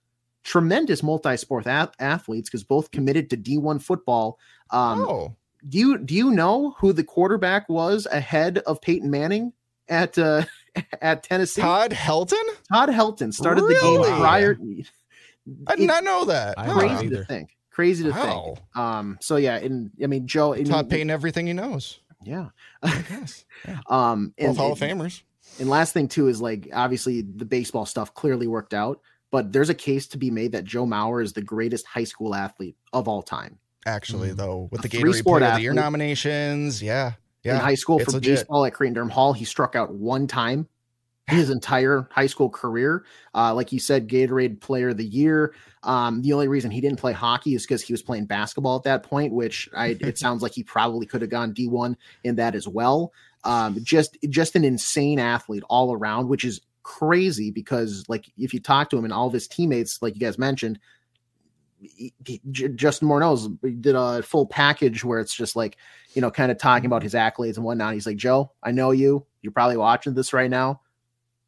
[0.43, 4.37] tremendous multi-sport ath- athletes because both committed to D1 football.
[4.71, 5.35] Um, oh
[5.67, 9.53] do you do you know who the quarterback was ahead of Peyton Manning
[9.87, 10.43] at uh,
[11.01, 11.61] at Tennessee?
[11.61, 12.43] Todd Helton.
[12.71, 13.97] Todd Helton started really?
[13.97, 14.57] the game prior.
[15.67, 16.57] I did not know that.
[16.57, 17.49] Crazy to think.
[17.69, 18.53] Crazy to wow.
[18.55, 18.77] think.
[18.77, 19.17] Um.
[19.21, 21.99] So yeah, and I mean Joe Todd Peyton everything he knows.
[22.23, 22.49] Yeah.
[22.83, 23.79] yeah.
[23.87, 24.33] Um.
[24.37, 25.21] And, Both Hall of Famers.
[25.59, 29.69] And last thing too is like obviously the baseball stuff clearly worked out, but there's
[29.69, 33.07] a case to be made that Joe Mauer is the greatest high school athlete of
[33.07, 34.35] all time actually, mm.
[34.37, 36.81] though, with the Gatorade Player of the Year nominations.
[36.81, 37.13] Yeah.
[37.43, 37.55] Yeah.
[37.55, 38.37] In high school for legit.
[38.37, 40.67] baseball at Cretin-Derham Hall, he struck out one time
[41.27, 43.05] his entire high school career.
[43.33, 45.53] Uh, like you said, Gatorade Player of the Year.
[45.83, 48.83] Um, the only reason he didn't play hockey is because he was playing basketball at
[48.83, 52.55] that point, which I, it sounds like he probably could have gone D1 in that
[52.55, 53.13] as well.
[53.45, 58.59] Um, just just an insane athlete all around, which is crazy because like if you
[58.59, 60.79] talk to him and all of his teammates, like you guys mentioned,
[62.51, 65.77] Justin Morneau did a full package where it's just like,
[66.13, 67.93] you know, kind of talking about his accolades and whatnot.
[67.93, 69.25] He's like, Joe, I know you.
[69.41, 70.81] You're probably watching this right now.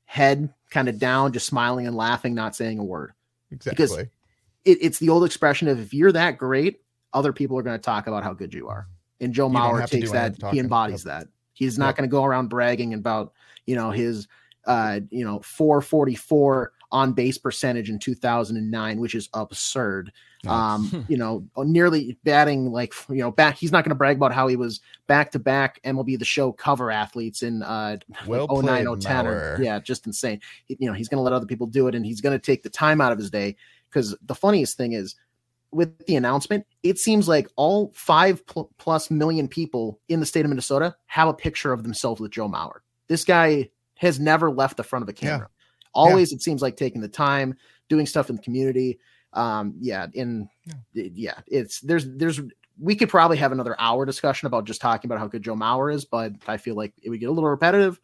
[0.05, 3.13] Head kind of down, just smiling and laughing, not saying a word.
[3.51, 3.71] Exactly.
[3.71, 3.97] Because
[4.65, 6.81] it, it's the old expression of if you're that great,
[7.13, 8.87] other people are going to talk about how good you are.
[9.19, 10.35] And Joe Mauer takes that.
[10.51, 11.21] He embodies yep.
[11.21, 11.27] that.
[11.53, 11.97] He's not yep.
[11.97, 13.33] going to go around bragging about,
[13.65, 14.27] you know, his,
[14.65, 20.11] uh, you know, 444 on base percentage in 2009, which is absurd.
[20.47, 23.57] Um, you know, nearly batting like you know back.
[23.57, 26.51] He's not going to brag about how he was back to back MLB the Show
[26.51, 29.27] cover athletes in uh well like 09, 010.
[29.27, 30.41] Or, yeah, just insane.
[30.67, 32.63] You know, he's going to let other people do it, and he's going to take
[32.63, 33.55] the time out of his day.
[33.89, 35.15] Because the funniest thing is,
[35.71, 40.45] with the announcement, it seems like all five pl- plus million people in the state
[40.45, 42.79] of Minnesota have a picture of themselves with Joe Mauer.
[43.07, 45.49] This guy has never left the front of a camera.
[45.95, 46.35] Always, yeah.
[46.35, 47.55] it seems like taking the time,
[47.89, 48.99] doing stuff in the community.
[49.33, 50.49] Um yeah in
[50.93, 51.09] yeah.
[51.13, 52.39] yeah it's there's there's
[52.79, 55.93] we could probably have another hour discussion about just talking about how good joe mauer
[55.93, 57.99] is but i feel like it would get a little repetitive.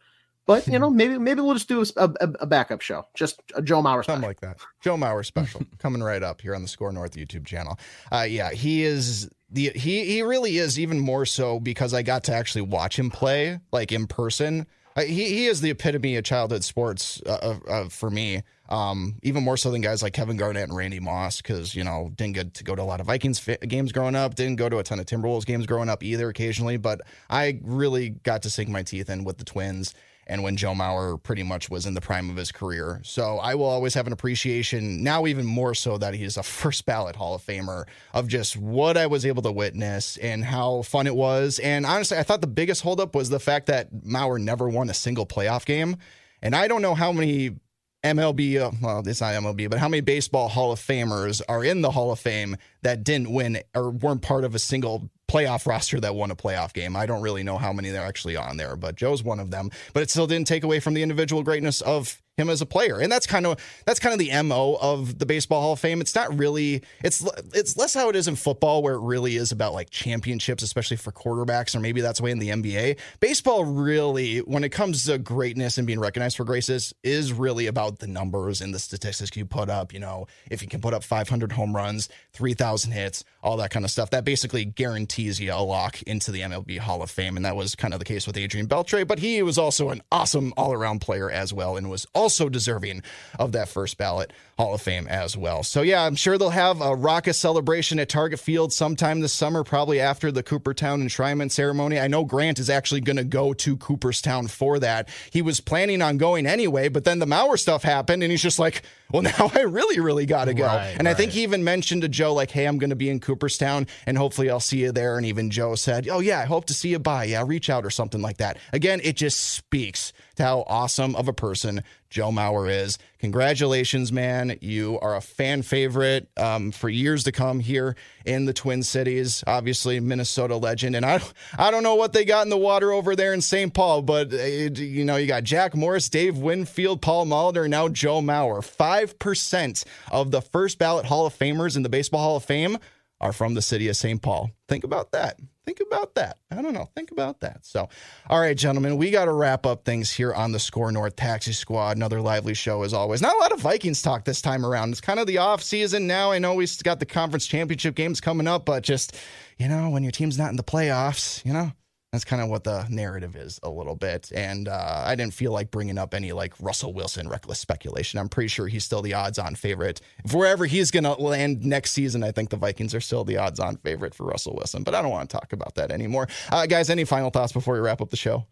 [0.48, 3.62] But you know maybe maybe we'll just do a, a, a backup show just a
[3.62, 4.58] joe mauer something like that.
[4.82, 7.80] Joe mauer special coming right up here on the SKOR North youtube channel.
[8.12, 12.24] Uh yeah he is the he he really is even more so because i got
[12.26, 14.66] to actually watch him play like in person
[14.98, 18.44] he he is the epitome of childhood sports uh, uh, for me.
[18.70, 22.12] Um, even more so than guys like Kevin Garnett and Randy Moss, because you know
[22.16, 24.78] didn't get to go to a lot of Vikings games growing up, didn't go to
[24.78, 26.30] a ton of Timberwolves games growing up either.
[26.30, 29.94] Occasionally, but I really got to sink my teeth in with the Twins
[30.32, 33.02] and when Joe Mauer pretty much was in the prime of his career.
[33.04, 36.86] So I will always have an appreciation now, even more so that he's a first
[36.86, 41.06] ballot Hall of Famer of just what I was able to witness and how fun
[41.06, 41.60] it was.
[41.60, 44.94] And honestly, I thought the biggest holdup was the fact that Mauer never won a
[44.94, 45.98] single playoff game.
[46.42, 47.58] And I don't know how many
[48.04, 51.82] MLB, uh, well, it's not MLB, but how many baseball Hall of Famers are in
[51.82, 56.00] the Hall of Fame that didn't win or weren't part of a single playoff roster
[56.00, 56.96] that won a playoff game?
[56.96, 59.70] I don't really know how many they're actually on there, but Joe's one of them.
[59.94, 63.00] But it still didn't take away from the individual greatness of him as a player.
[63.00, 66.02] And that's kind of that's kind of the MO of the Baseball Hall of Fame.
[66.02, 69.52] It's not really it's it's less how it is in football where it really is
[69.52, 72.98] about like championships, especially for quarterbacks, or maybe that's the way in the NBA.
[73.20, 78.00] Baseball really, when it comes to greatness and being recognized for graces, is really about
[78.00, 79.94] the numbers and the statistics you put up.
[79.94, 83.86] You know, if you can put up 500 home runs, 3,000 hits, all that kind
[83.86, 87.36] of stuff, that basically guarantees you a lock into the MLB Hall of Fame.
[87.36, 90.02] And that was kind of the case with Adrian Beltre, but he was also an
[90.12, 93.04] awesome all around player as well and was also deserving
[93.40, 95.64] of that first ballot Hall of Fame as well.
[95.64, 99.64] So, yeah, I'm sure they'll have a raucous celebration at Target Field sometime this summer,
[99.64, 102.00] probably after the Cooperstown enshrinement ceremony.
[102.00, 105.10] I know Grant is actually going to go to Cooperstown for that.
[105.32, 108.60] He was planning on going anyway, but then the Mauer stuff happened, and he's just
[108.60, 110.68] like, well, now I really, really got to go.
[110.68, 113.10] Right, and I think he even mentioned to Joe, like, hey, I'm going to be
[113.10, 115.18] in Cooperstown, and hopefully I'll see you there.
[115.18, 117.24] And even Joe said, oh, yeah, I hope to see you by.
[117.24, 118.58] Yeah, reach out or something like that.
[118.74, 122.98] Again, it just speaks to how awesome of a person Joe Mauer is.
[123.20, 124.58] Congratulations, man.
[124.60, 127.96] You are a fan favorite um, for years to come here
[128.26, 129.46] in the Twin Cities.
[129.48, 130.98] Obviously, Minnesota legend.
[130.98, 131.22] And I,
[131.58, 133.74] I don't know what they got in the water over there in St.
[133.74, 138.20] Paul, but, uh, you know, you got Jack Morris, Dave Winfield, Paul Molitor, now Joe
[138.20, 138.60] Mauer.
[138.62, 142.78] 5% of the first ballot Hall of Famers in the Baseball Hall of Fame
[143.22, 144.22] are from the city of St.
[144.22, 144.52] Paul.
[144.68, 145.40] Think about that.
[145.64, 146.40] Think about that.
[146.50, 146.90] I don't know.
[146.96, 147.66] Think about that.
[147.66, 147.88] So,
[148.28, 151.54] all right, gentlemen, we got to wrap up things here on the SKOR North Taxi
[151.54, 151.98] Squad.
[151.98, 153.22] Another lively show as always.
[153.22, 154.90] Not a lot of Vikings talk this time around.
[154.90, 156.32] It's kind of the off season now.
[156.32, 159.16] I know we've got the conference championship games coming up, but just
[159.58, 161.72] you know, when your team's not in the playoffs, you know,
[162.12, 164.32] that's kind of what the narrative is a little bit.
[164.36, 168.20] And uh, I didn't feel like bringing up any like Russell Wilson reckless speculation.
[168.20, 170.02] I'm pretty sure he's still the odds on favorite.
[170.26, 173.38] If Wherever he's going to land next season, I think the Vikings are still the
[173.38, 174.84] odds on favorite for Russell Wilson.
[174.84, 176.28] But I don't want to talk about that anymore.
[176.52, 178.46] Uh, guys, any final thoughts before we wrap up the show?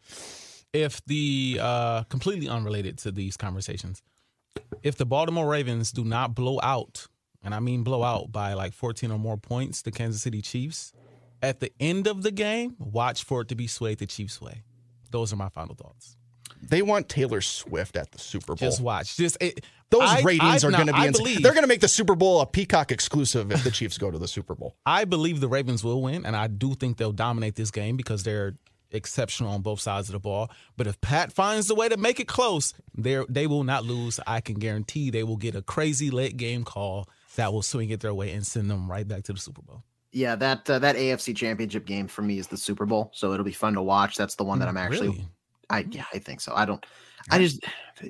[0.73, 4.01] if the uh, completely unrelated to these conversations,
[4.83, 7.07] if the Baltimore Ravens do not blow out,
[7.41, 10.93] and I mean blow out by like 14 or more points, the Kansas City Chiefs,
[11.41, 14.63] at the end of the game, watch for it to be swayed the Chiefs' way.
[15.11, 16.15] Those are my final thoughts.
[16.61, 18.67] They want Taylor Swift at the Super Bowl.
[18.69, 19.15] Just watch.
[19.15, 21.23] Just it, Those I- ratings I- are going to be I insane.
[21.23, 24.11] believe- They're going to make the Super Bowl a Peacock exclusive if the Chiefs go
[24.11, 24.75] to the Super Bowl.
[24.85, 28.23] I believe the Ravens will win, and I do think they'll dominate this game because
[28.23, 28.55] they're
[28.91, 30.49] exceptional on both sides of the ball.
[30.75, 34.19] But if Pat finds a way to make it close, they they will not lose.
[34.27, 37.99] I can guarantee they will get a crazy late game call that will swing it
[38.01, 39.83] their way and send them right back to the Super Bowl.
[40.11, 43.45] Yeah, that uh, that AFC Championship game for me is the Super Bowl, so it'll
[43.45, 44.15] be fun to watch.
[44.15, 45.29] That's the one that I'm actually Really?
[45.69, 46.53] I yeah, I think so.
[46.55, 46.83] I don't.
[47.29, 47.63] I just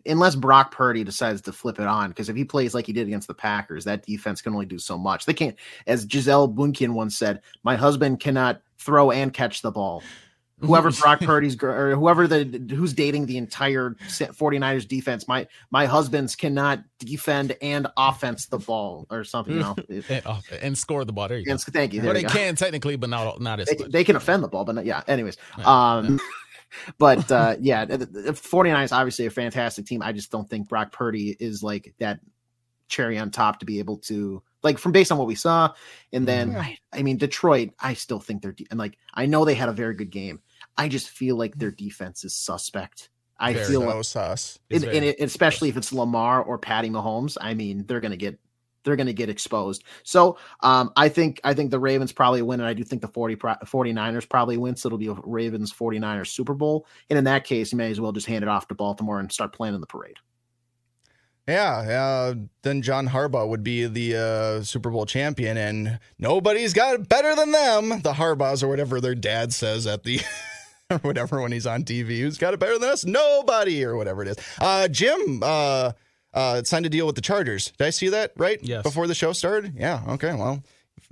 [0.05, 3.07] unless Brock Purdy decides to flip it on because if he plays like he did
[3.07, 5.25] against the Packers, that defense can only do so much.
[5.25, 5.55] They can't,
[5.87, 10.03] as Gisele Bündchen once said, "My husband cannot throw and catch the ball."
[10.67, 12.43] Whoever Brock Purdy's or whoever the
[12.75, 19.07] who's dating the entire 49ers defense, my my husbands cannot defend and offense the ball
[19.09, 19.55] or something.
[19.55, 21.27] You know, and, and score the ball.
[21.27, 21.57] There you go.
[21.57, 22.01] thank you.
[22.01, 23.91] Well, There they you go can technically, but not not as they, much.
[23.91, 25.01] they can offend the ball, but not, yeah.
[25.07, 26.19] Anyways, Yeah, um,
[26.97, 30.01] but uh, yeah, the, the 49 is obviously a fantastic team.
[30.01, 32.19] I just don't think Brock Purdy is like that
[32.87, 35.73] cherry on top to be able to like from based on what we saw.
[36.11, 36.59] And then Yeah.
[36.61, 39.69] I, I mean Detroit, I still think they're de- and like I know they had
[39.69, 40.41] a very good game.
[40.77, 43.09] I just feel like their defense is suspect.
[43.39, 44.59] I Very feel like, sus.
[44.69, 48.17] And, and it, especially if it's Lamar or Patty Mahomes, I mean, they're going to
[48.17, 48.39] get
[48.83, 49.83] they're going to get exposed.
[50.03, 53.07] So um, I think I think the Ravens probably win, and I do think the
[53.07, 54.75] 40, pro- 49ers probably win.
[54.75, 56.85] So it'll be a Ravens 49ers Super Bowl.
[57.09, 59.31] And in that case, you may as well just hand it off to Baltimore and
[59.31, 60.17] start planning the parade.
[61.47, 67.09] Yeah, uh, then John Harbaugh would be the uh, Super Bowl champion, and nobody's got
[67.09, 67.89] better than them.
[68.01, 70.19] The Harbaughs or whatever their dad says at the
[70.91, 72.19] or whatever when he's on TV.
[72.19, 73.05] Who's got it better than us?
[73.05, 74.37] Nobody or whatever it is.
[74.59, 75.91] Uh, Jim uh,
[76.33, 77.71] uh, signed a deal with the Chargers.
[77.77, 78.59] Did I see that right?
[78.63, 78.83] Yes.
[78.83, 79.75] Before the show started.
[79.75, 80.01] Yeah.
[80.07, 80.33] Okay.
[80.33, 80.63] Well,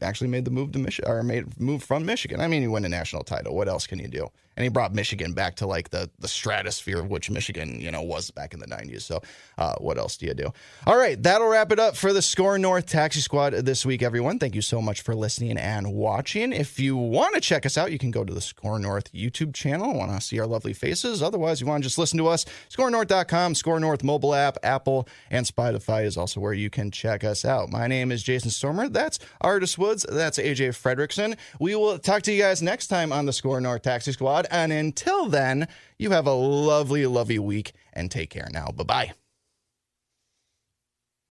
[0.02, 2.40] actually made the move to Michigan or made move from Michigan.
[2.42, 3.56] I mean, you win a national title.
[3.56, 4.30] What else can you do?
[4.58, 8.02] And he brought Michigan back to like the the stratosphere of which Michigan you know
[8.02, 9.04] was back in the 90s.
[9.04, 9.22] So
[9.58, 10.52] uh, what else do you do?
[10.86, 14.40] All right, that'll wrap it up for the SKOR North Taxi Squad this week, everyone.
[14.40, 16.52] Thank you so much for listening and watching.
[16.52, 19.54] If you want to check us out, you can go to the SKOR North YouTube
[19.54, 19.94] channel.
[19.94, 21.22] Want to see our lovely faces?
[21.22, 22.46] Otherwise, you want to just listen to us.
[22.70, 27.46] skornorth.com, SKOR North mobile app, Apple, and Spotify is also where you can check us
[27.46, 27.70] out.
[27.72, 28.90] My name is Jason Stormer.
[28.90, 30.06] That's Artis Woods.
[30.10, 31.38] That's AJ Fredrickson.
[31.60, 34.47] We will talk to you guys next time on the SKOR North Taxi Squad.
[34.52, 35.68] And until then,
[35.98, 38.68] you have a lovely, lovely week and take care now.
[38.68, 39.27] Bye bye.